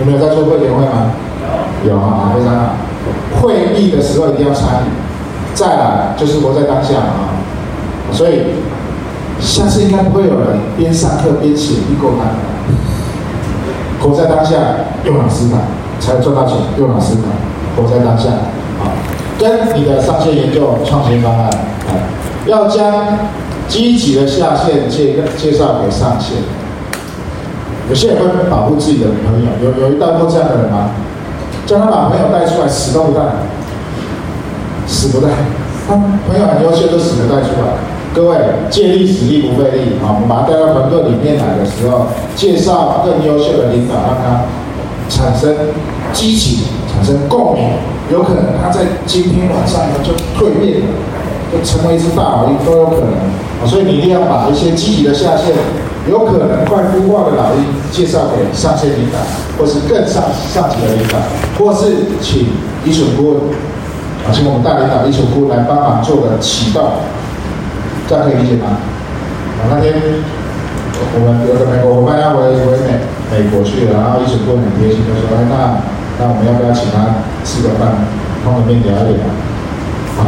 [0.00, 1.12] 有没有在做会前会吗？
[1.84, 2.62] 有，有啊，非常好。
[3.40, 4.90] 会议的时候一定要参与。
[5.54, 6.94] 再来就是活在当下，
[8.12, 8.42] 所以
[9.40, 12.34] 下次应该不会有人边上课边写一勾单。
[14.00, 14.56] 活在当下，
[15.04, 15.58] 用脑思考
[16.00, 16.56] 才赚到钱。
[16.76, 18.30] 用脑思考，活在当下
[18.80, 18.90] 啊，
[19.38, 21.90] 跟你的上线研究创新方案啊。
[22.46, 23.18] 要将
[23.68, 26.38] 积极的下线介介绍给上线。
[27.88, 30.90] 有些人会保护自己的朋友，有有遇到过这样的人吗？
[31.64, 33.20] 叫他把朋友带出来，死都不带，
[34.86, 35.32] 死不带。
[35.86, 37.91] 他朋友很优秀，都死不带出来。
[38.14, 38.36] 各位，
[38.70, 40.12] 借力使力不费力啊！
[40.12, 44.44] 我们把他带到团队里面来的时候，介绍更优秀的领导，让他
[45.08, 45.54] 产生
[46.12, 47.70] 激情，产生共鸣。
[48.10, 50.86] 有可能他在今天晚上呢就蜕变了。
[51.64, 53.12] 成为一只大老鹰都有可能
[53.60, 55.52] 啊，所以你一定要把一些积极的下线，
[56.08, 59.18] 有可能快孵化的老鹰介绍给上线领导，
[59.58, 61.18] 或是更上上级的领导，
[61.58, 62.48] 或是请
[62.86, 63.38] 依存顾问
[64.24, 66.82] 啊，请我们大领导依存顾问来帮忙做个启动，
[68.12, 68.76] 这样可以理解吗？
[69.56, 69.88] 啊，那天
[71.16, 73.00] 我们有个美国伙伴要回回美
[73.32, 75.80] 美国去了，然后依存顾问很贴心的说，哎，那
[76.20, 78.04] 那我们要不要请他吃个饭，
[78.44, 79.24] 碰个面聊一聊？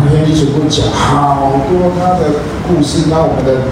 [0.01, 3.68] 那天一直会讲好多他的故事，那我们的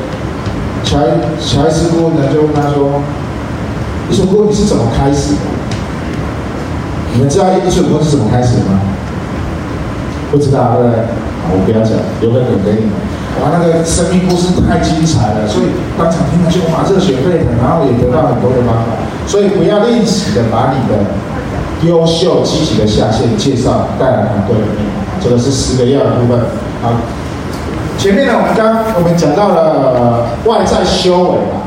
[0.85, 1.01] 乔
[1.41, 3.01] 乔伊斯顾问呢就问他说
[4.13, 5.49] ：“一水顾问你是怎么开始的？
[7.17, 8.77] 你们知道一水顾问是怎么开始的吗？
[10.29, 11.01] 不知道对不对？
[11.49, 12.93] 我不要讲，留个梗给你们。
[13.41, 15.67] 哇，那个生命故事太精彩了，所以
[15.97, 18.93] 当场听了就哇热血沸腾，然后也得到很多的方法。
[19.27, 26.39] 所以不要吝啬的把你的优秀积极的下线介绍带来团队里面。”这个是十个要的部分。
[26.83, 26.91] 好，
[27.97, 31.63] 前面呢，我们刚我们讲到了外在修为嘛。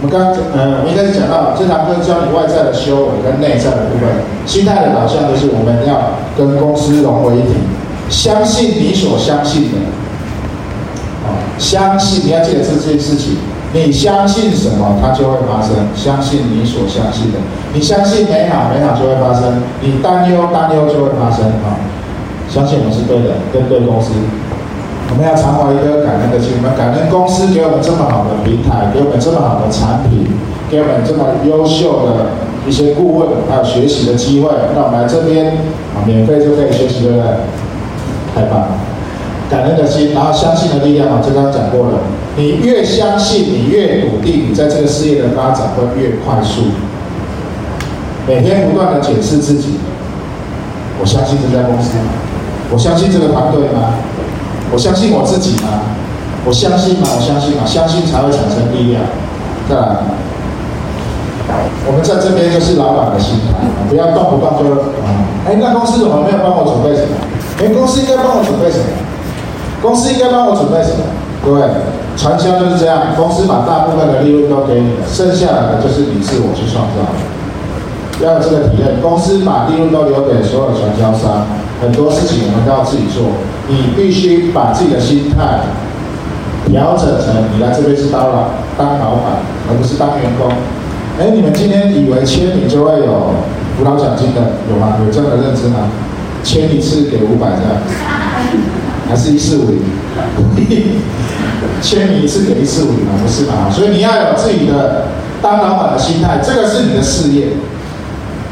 [0.00, 4.08] 我们刚呃，我们应该是讲到这堂课教你外在的修为跟内在的部分。
[4.44, 7.54] 心态的导向就是我们要跟公司融为一体，
[8.10, 9.78] 相信你所相信的。
[11.58, 13.36] 相信你要记得这件事情，
[13.72, 15.70] 你相信什么，它就会发生。
[15.94, 17.38] 相信你所相信的，
[17.72, 21.46] 你相信美好，美好就会发生；你担忧，担忧就会发生。
[21.62, 21.78] 啊。
[22.48, 24.12] 相信我们是对的，跟对公司，
[25.10, 26.52] 我们要常怀一颗感恩的心。
[26.58, 30.28] 我们感恩公司给我们这么好的平台，给我们这么好的产品，
[30.70, 32.36] 给我们这么优秀的
[32.68, 35.56] 一些顾问，还有学习的机会，让我们来这边
[35.96, 37.26] 啊，免费就可以学习，对不对？
[38.34, 38.68] 太棒了！
[39.50, 41.98] 感恩的心，然后相信的力量啊，就刚刚讲过了。
[42.36, 46.62] 你越相信，你越笃定，你在这个事业的发展会越快速。
[48.26, 49.78] 每天不断的检视自己，
[50.98, 51.90] 我相信这家公司。
[52.72, 53.94] 我相信这个团队吗？
[54.72, 55.84] 我相信我自己吗？
[56.46, 57.06] 我相信吗？
[57.14, 57.62] 我相信吗？
[57.66, 59.04] 相信才会产生力量。
[59.68, 60.00] 再来，
[61.86, 64.72] 我们在这边就是老板的心态，不要动不动就
[65.04, 67.14] 啊，哎，那公司怎么没有帮我准备什么？
[67.60, 69.03] 哎，公司应该帮我准备什么？
[69.84, 71.04] 公司应该帮我准备什么？
[71.44, 71.60] 各位，
[72.16, 77.04] 传销就是这样，公司把大部分的利润都给你了，剩下来的就是你自我去创造。
[78.24, 81.44] 要有这个体验，公司把利润都留给所有传销商。
[81.82, 83.28] 很多事情我们都要自己做，
[83.68, 85.60] 你必须把自己的心态
[86.64, 90.48] 调整成你来这边是当老当老板，而不是当员工。
[91.20, 93.36] 哎，你们今天以为签你就会有
[93.76, 94.40] 辅导奖金的，
[94.72, 94.96] 有吗？
[95.04, 95.92] 有这样的认知吗？
[96.42, 97.76] 签一次给五百这样，
[99.08, 99.80] 还是一四五零？
[101.82, 103.12] 签名一次给一四五零吗？
[103.22, 103.70] 不是吧？
[103.70, 105.08] 所以你要有自己的
[105.42, 107.48] 当老板的心态，这个是你的事业。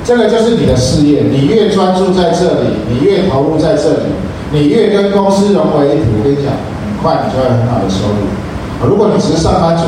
[0.04, 4.10] 这个就是你的事业，你越专注在这里，你越投入在这里，
[4.50, 6.06] 你越跟公司融为一体。
[6.18, 8.26] 我跟你讲，很快你就会很好的收入。
[8.84, 9.84] 如果你只是上班族，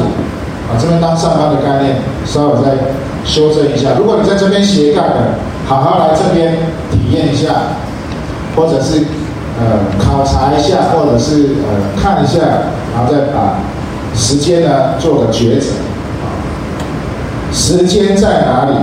[0.70, 2.94] 啊，这边当上班的概念稍微再
[3.24, 3.98] 修正一下。
[3.98, 5.34] 如果你在这边斜杠的，
[5.66, 6.58] 好好来这边
[6.92, 7.74] 体验一下，
[8.54, 9.04] 或者是
[9.60, 12.40] 呃考察一下，或者是呃看一下，
[12.94, 13.60] 然后再把
[14.14, 15.66] 时间呢做个抉择。
[17.52, 18.74] 时间在哪里，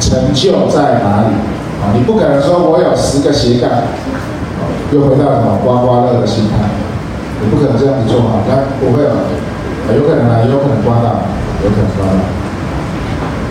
[0.00, 1.34] 成就在哪里？
[1.78, 3.70] 啊，你不可能说我有十个斜杠，
[4.90, 6.66] 又回到什么刮刮乐的心态，
[7.40, 9.14] 你不可能这样子做啊，那不会啊，
[9.94, 11.22] 有可能啊，有可能刮到，
[11.62, 12.18] 有可能刮到。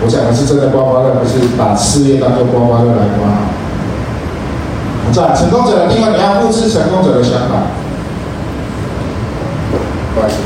[0.04, 3.26] 我讲的是真的刮刮乐，不是把事业当做刮刮乐来刮。
[5.12, 7.66] 在成功者的地方，你要复制成功者的想法。
[10.14, 10.36] 不好意思，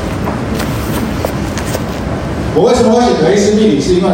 [2.55, 3.81] 我为什么会选择 A 斯密里？
[3.81, 4.09] 是因为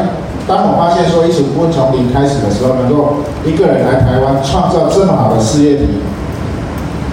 [0.47, 5.85] 当我发现说，一群顾问从零开始的时候，能够一个人来台湾创造这么好的事业体，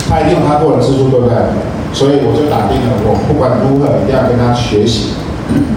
[0.09, 1.37] 他一定有他过人之处，对不对？
[1.93, 5.15] 所以我就打定了，我不管如何一定要跟他学习。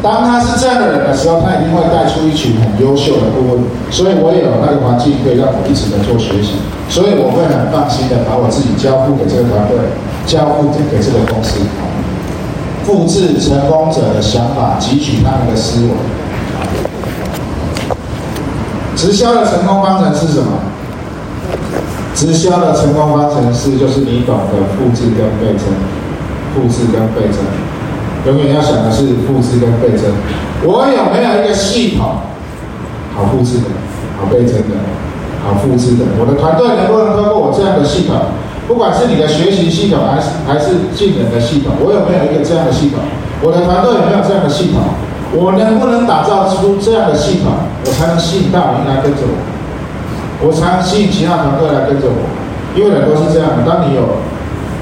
[0.02, 6.56] 当他是这样的人的时候，他一定会带出一群很优秀的顾问，所以我也有那个环境可以让我一直的做学习，
[6.90, 9.78] 所以我会很放心的把我自己交付给这个团队，
[10.26, 11.60] 交付给这个公司，
[12.84, 15.92] 复制成功者的想法，汲取他们的思维。
[18.96, 20.60] 直销的成功方程式是什么？
[22.16, 25.72] 直销的成功方程式就是你懂得复制跟倍增，
[26.56, 27.40] 复制跟倍增，
[28.26, 30.12] 永远要想的是复制跟倍增。
[30.64, 32.20] 我有没有一个系统，
[33.16, 33.72] 好复制的，
[34.20, 34.76] 好倍增的，
[35.46, 36.04] 好复制的？
[36.20, 38.16] 我的团队能不能通过我这样的系统？
[38.68, 43.00] 不管是你的学习系统，还是还是技能的系统，我有没有一个这样的系统？
[43.42, 44.84] 我的团队有没有这样的系统？
[45.32, 47.54] 我能不能打造出这样的系统，
[47.86, 49.34] 我才能吸引到人来跟着我，
[50.46, 52.28] 我才能吸引其他团队来跟着我？
[52.78, 54.02] 因为人都是这样的，当你有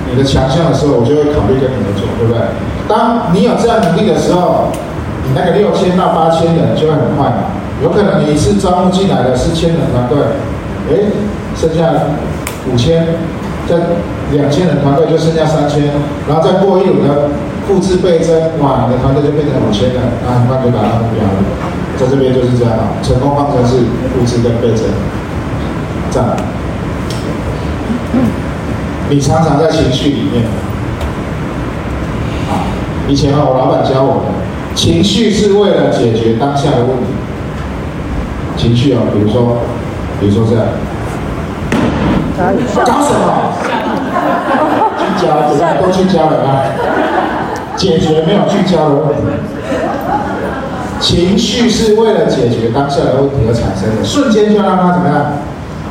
[0.10, 2.42] 你的强项的时候，我就会考虑跟你们做，对不对？
[2.88, 4.72] 当你有这样能力的时候，
[5.26, 7.52] 你那个六千到八千人就会很快嘛。
[7.84, 10.18] 有可能你一次招募进来的是千人团队，
[10.90, 11.12] 哎，
[11.56, 11.94] 剩下
[12.72, 13.06] 五千，
[13.68, 13.76] 在
[14.32, 15.92] 两千人团队就剩下三千，
[16.28, 17.30] 然后再过一轮的。
[17.68, 18.32] 复制倍增，
[18.64, 18.88] 哇！
[18.88, 21.36] 你的团队就变成五千了，那很快就达到目标了。
[22.00, 22.72] 在这边就是这样，
[23.04, 23.84] 成功方程式
[24.16, 24.88] 复制跟倍增。
[26.10, 26.30] 这样，
[29.10, 30.44] 你常常在情绪里面。
[32.50, 32.68] 啊，
[33.08, 34.30] 以前啊，我老板教我的，
[34.76, 37.06] 情绪是为了解决当下的问题。
[38.58, 39.60] 情绪啊，比如说，
[40.20, 40.66] 比如说这样。
[42.38, 43.26] 搞什么？
[45.00, 45.78] 聚焦怎么样？
[45.82, 46.64] 都聚焦了啊。
[47.76, 49.22] 解决没有聚焦的问题，
[51.00, 55.34] 情绪是为了解决当下的问题而产生的，瞬间就让它怎么样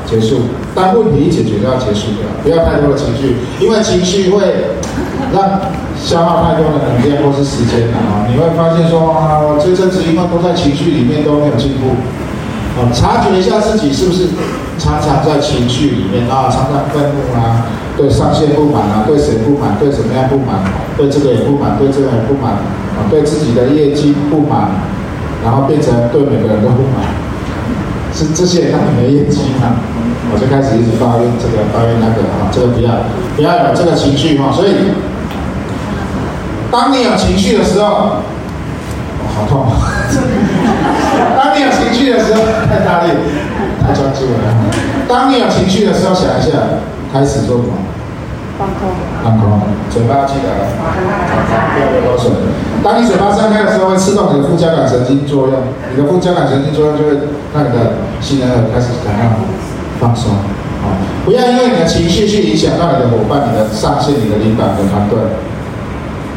[0.06, 0.42] 结束？
[0.74, 4.40] 但问题一解决就要结束掉，不要太多的情绪，因为情绪会
[5.34, 5.60] 让
[5.98, 8.28] 消耗太多的能量或是时间啊！
[8.30, 11.96] 你会发现说啊，我这阵子因为都在情绪里面都没有进步。
[12.76, 14.28] 啊，察觉一下自己是不是
[14.78, 17.64] 常常在情绪里面啊，常常愤怒啊，
[17.96, 20.60] 对上线不满啊，对谁不满，对什么样不满，
[20.96, 22.52] 对这个也不满，对这个也不满，
[23.00, 24.68] 啊，对自己的业绩不满，
[25.42, 27.08] 然后变成对每个人都不满，
[28.12, 29.80] 是这些让你的业绩吗？
[30.32, 33.06] 我就开始一直抱怨这个，抱怨那个啊，这个不要
[33.36, 34.92] 不要有这个情绪哈，所以
[36.70, 38.22] 当你有情绪的时候。
[39.36, 39.66] 好痛！
[41.36, 43.12] 当你有情绪的时候，太大力，
[43.84, 44.40] 太专注了。
[45.06, 46.56] 当你有情绪的时候，想一下，
[47.12, 47.76] 开始做什么？
[48.56, 48.88] 放空。
[49.22, 49.60] 放空。
[49.90, 52.32] 嘴巴记得，不要流口水。
[52.82, 55.54] 当你嘴巴张开的时候，会刺痛你的副交感神经作用，
[55.94, 57.10] 你的副交感神经作用就会
[57.52, 59.36] 让你的心能开始感到
[60.00, 60.32] 放松。
[60.32, 65.18] 啊，不要因为你的情绪去影响到你的伙伴、你的上司、你的领导、你的团队。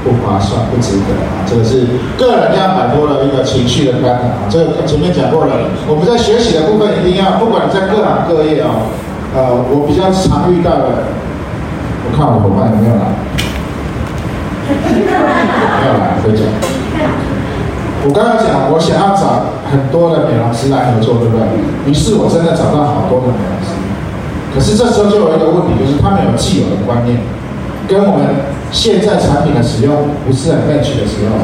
[0.02, 1.44] 不划算，不值得啊！
[1.46, 1.86] 这个是
[2.18, 4.48] 个人要摆脱了一个情绪的干扰啊。
[4.50, 5.54] 这个前面讲过了，
[5.90, 8.88] 我们在学习的部分一定要，不管在各行各业啊，
[9.36, 11.04] 呃，我比较常遇到的，
[12.08, 13.12] 我看我伙伴有没有来？
[15.84, 16.48] 没有来，回家。
[18.06, 21.44] 我刚刚讲，我想要找很多的美容师来合作，对不对？
[21.90, 23.76] 于是我真的找到好多的美容师，
[24.54, 27.20] 可是这时候就有一个问题，就是他们有既有的观念，
[27.88, 28.60] 跟我们。
[28.70, 31.42] 现在产品的使用不是很 match 的时候，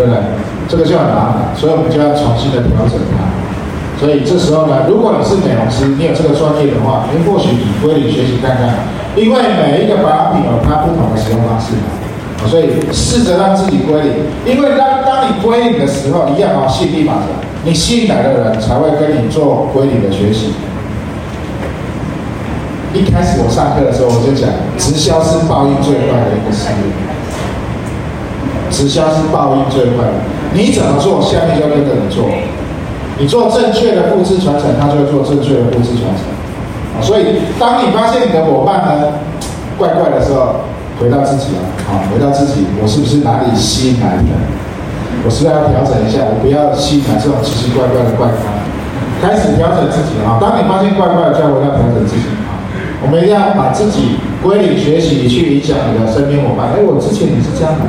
[0.00, 0.16] 对不对？
[0.66, 3.28] 这个就很麻烦，所以我们就要重新的调整它。
[4.00, 8.88] 所以这时候呢，如果你是美容师，你有这个专业的话，您或许你归零学习看看，
[9.20, 11.76] 因为每一个保养品有它不同的使用方式，
[12.46, 14.12] 所以试着让自己归零。
[14.44, 17.32] 因为当当你归零的时候，一样啊，吸引力法则，
[17.64, 20.52] 你吸引来的人才会跟你做归零的学习。
[22.94, 26.92] 一开始我上课的时候，我就讲，直销是报应最快的一个事业。
[28.70, 30.12] 直销是报应最快的。
[30.54, 32.28] 你怎么做，下面就跟着你做。
[33.18, 37.02] 你做正确的复制传承，他就会做正确的复制传承。
[37.02, 39.12] 所以当你发现你的伙伴呢
[39.76, 40.60] 怪怪的时候，
[40.98, 44.32] 回到自己啊，好，回到自己，我是不是哪里吸引来的？
[45.24, 46.24] 我是不是要调整一下？
[46.24, 48.56] 我不要吸引来这种奇奇怪怪的怪咖。
[49.20, 50.36] 开始调整自己啊！
[50.40, 52.60] 当你发现怪怪的，就要回到调整自己啊！
[53.00, 56.72] 我们一定要把自己归零学习，去影响你的身边伙伴。
[56.76, 57.84] 哎，我之前也是这样的，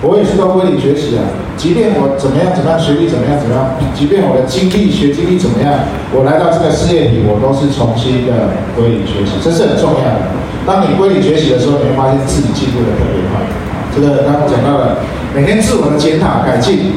[0.00, 1.24] 我也是都归零学习啊。
[1.56, 5.72] 即便我怎么样怎么样，学历怎么样怎么样，即便我的经历学经历怎么样，
[6.12, 10.41] 我来到这个事业体，我都是重新的归零学习，这是很重要的。
[10.66, 13.40] 当你归零学习的时候，你会发现自己进步的特别快。
[13.94, 14.98] 这个刚刚讲到了，
[15.34, 16.94] 每天自我的检讨改进。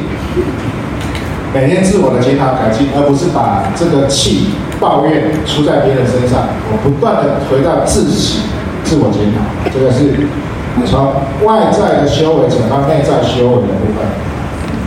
[1.54, 6.50] 每天自我的检讨改进，而不是把这个气抱怨出在别人身上。
[6.68, 8.42] 我不断的回到自己，
[8.84, 9.40] 自我检讨，
[9.72, 10.28] 这个是
[10.86, 11.14] 从
[11.48, 14.04] 外在的修为转到内在修为的部分。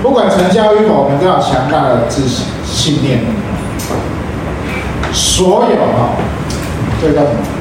[0.03, 3.21] 不管成交与否，我们都要强大的自信信念。
[5.11, 6.21] 所有啊，
[7.01, 7.58] 这个叫什么？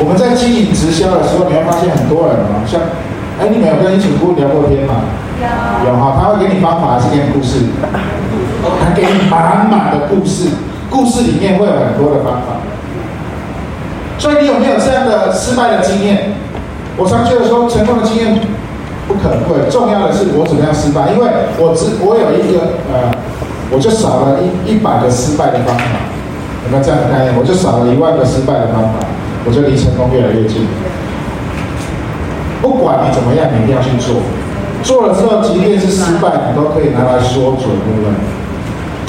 [0.00, 2.80] 我们在经营直销的时候，你会发现很多人啊，像，
[3.38, 5.04] 哎，你们有跟一群姑聊过天吗？
[5.84, 7.66] 有有哈，他会给你方法还是给你故事？
[8.62, 10.48] 他给你满满的故事，
[10.88, 12.62] 故事里面会有很多的方法。
[14.18, 16.34] 所以你有没有这样的失败的经验？
[16.96, 18.40] 我常觉得说，成功的经验
[19.08, 21.12] 不可贵，重要的是我怎么样失败。
[21.12, 21.26] 因为
[21.58, 23.10] 我只我有一个呃，
[23.70, 25.84] 我就少了一一百个失败的方法。
[26.64, 27.34] 有没有这样的概念？
[27.36, 29.02] 我就少了一万个失败的方法，
[29.44, 30.66] 我就离成功越来越近。
[32.62, 34.22] 不管你怎么样，你一定要去做。
[34.82, 38.10] 做了之后，即便是失败，你都可以拿来说嘴，对不对？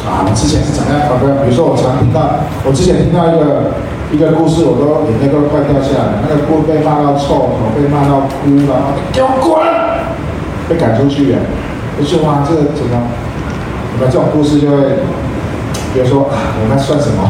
[0.05, 1.09] 啊，我之前是怎样？
[1.45, 3.77] 比如说，我常听到，我之前听到一个
[4.11, 6.21] 一个故事，我都眼泪都快掉下来。
[6.21, 9.61] 那个姑被骂到臭头，被骂到哭了，给我滚！
[10.69, 11.39] 被赶出去了。
[11.97, 12.93] 我说哇，这个怎么？
[13.93, 14.77] 怎么这种故事就会，
[15.93, 17.21] 比如说，我那算什么？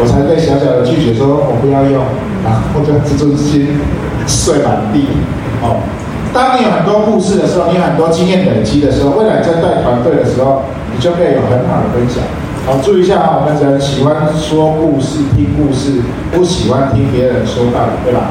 [0.00, 2.02] 我才被小小的拒绝说，我不要用，
[2.44, 3.78] 啊，或者自尊心
[4.26, 5.06] 碎满地，
[5.62, 5.82] 哦。
[6.32, 12.24] 当你有很多故事的时候，你有很多经验累积的时候，未来在带团队的时候，你就可以有很好的分享。
[12.64, 18.30] 好，注意一下啊，我们人喜欢说故事、听故事，不喜欢听别人说道理，对吧？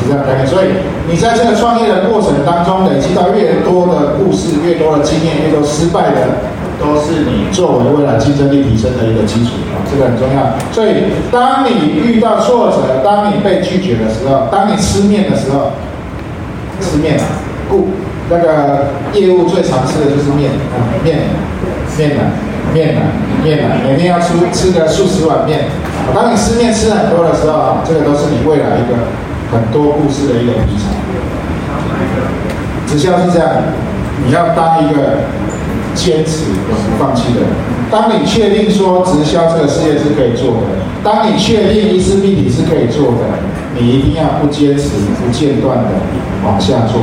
[0.00, 0.46] 是这样概念。
[0.46, 0.78] 所以
[1.10, 6.48] 你在这个创业的过程当中，累积到越多的故事、越多的经验、越多失败的，
[6.78, 10.54] 都是你作为未来竞争力提升的一个基础啊，这个很重要。
[10.72, 15.72] 所以，当你遇到挫折，当你被拒绝的时候，当你吃面的时候。
[16.80, 17.26] 吃面啊，
[17.68, 17.88] 故
[18.30, 21.18] 那个业务最常吃的就是面啊，面，
[21.98, 22.30] 面啊，
[22.72, 23.02] 面啊，
[23.42, 25.64] 面啊，每天要吃吃个数十碗面。
[26.14, 28.94] 当你吃面吃很多的时候啊，这个都是你未来一个
[29.50, 30.84] 很多故事的一个题材。
[32.86, 33.50] 直销是这样，
[34.24, 35.26] 你要当一个
[35.98, 37.40] 坚持永不放弃的。
[37.90, 43.24] 当你确定说直销这个事业是可以做的，当你确定一次命理是可以做的，
[43.76, 44.88] 你一定要不坚持、
[45.18, 45.90] 不间断的
[46.46, 47.00] 往下做。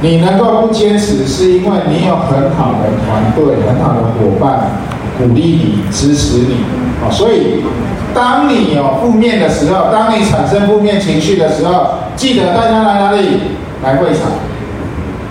[0.00, 4.70] 你能够不坚持，是因为你有很好的团队、很好的伙伴
[5.18, 6.54] 鼓励你、支持你。
[7.02, 7.64] 啊，所以
[8.14, 13.26] 当你有负面的时候，当你产生负面情绪的时候，记得带他来哪里？
[13.82, 14.30] 来会场。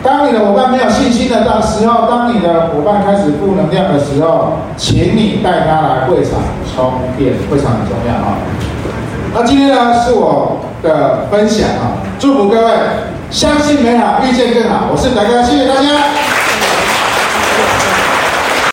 [0.06, 6.40] 当你的伙伴没有信心的到时候，当你的伙伴开始负能量的时候，请你带他来会场
[6.76, 8.38] 充电，非常重要啊！
[9.34, 12.72] 那今天呢是我的分享啊，祝福各位
[13.32, 14.90] 相信美好，遇见更好。
[14.92, 16.45] 我是南哥，谢谢大家。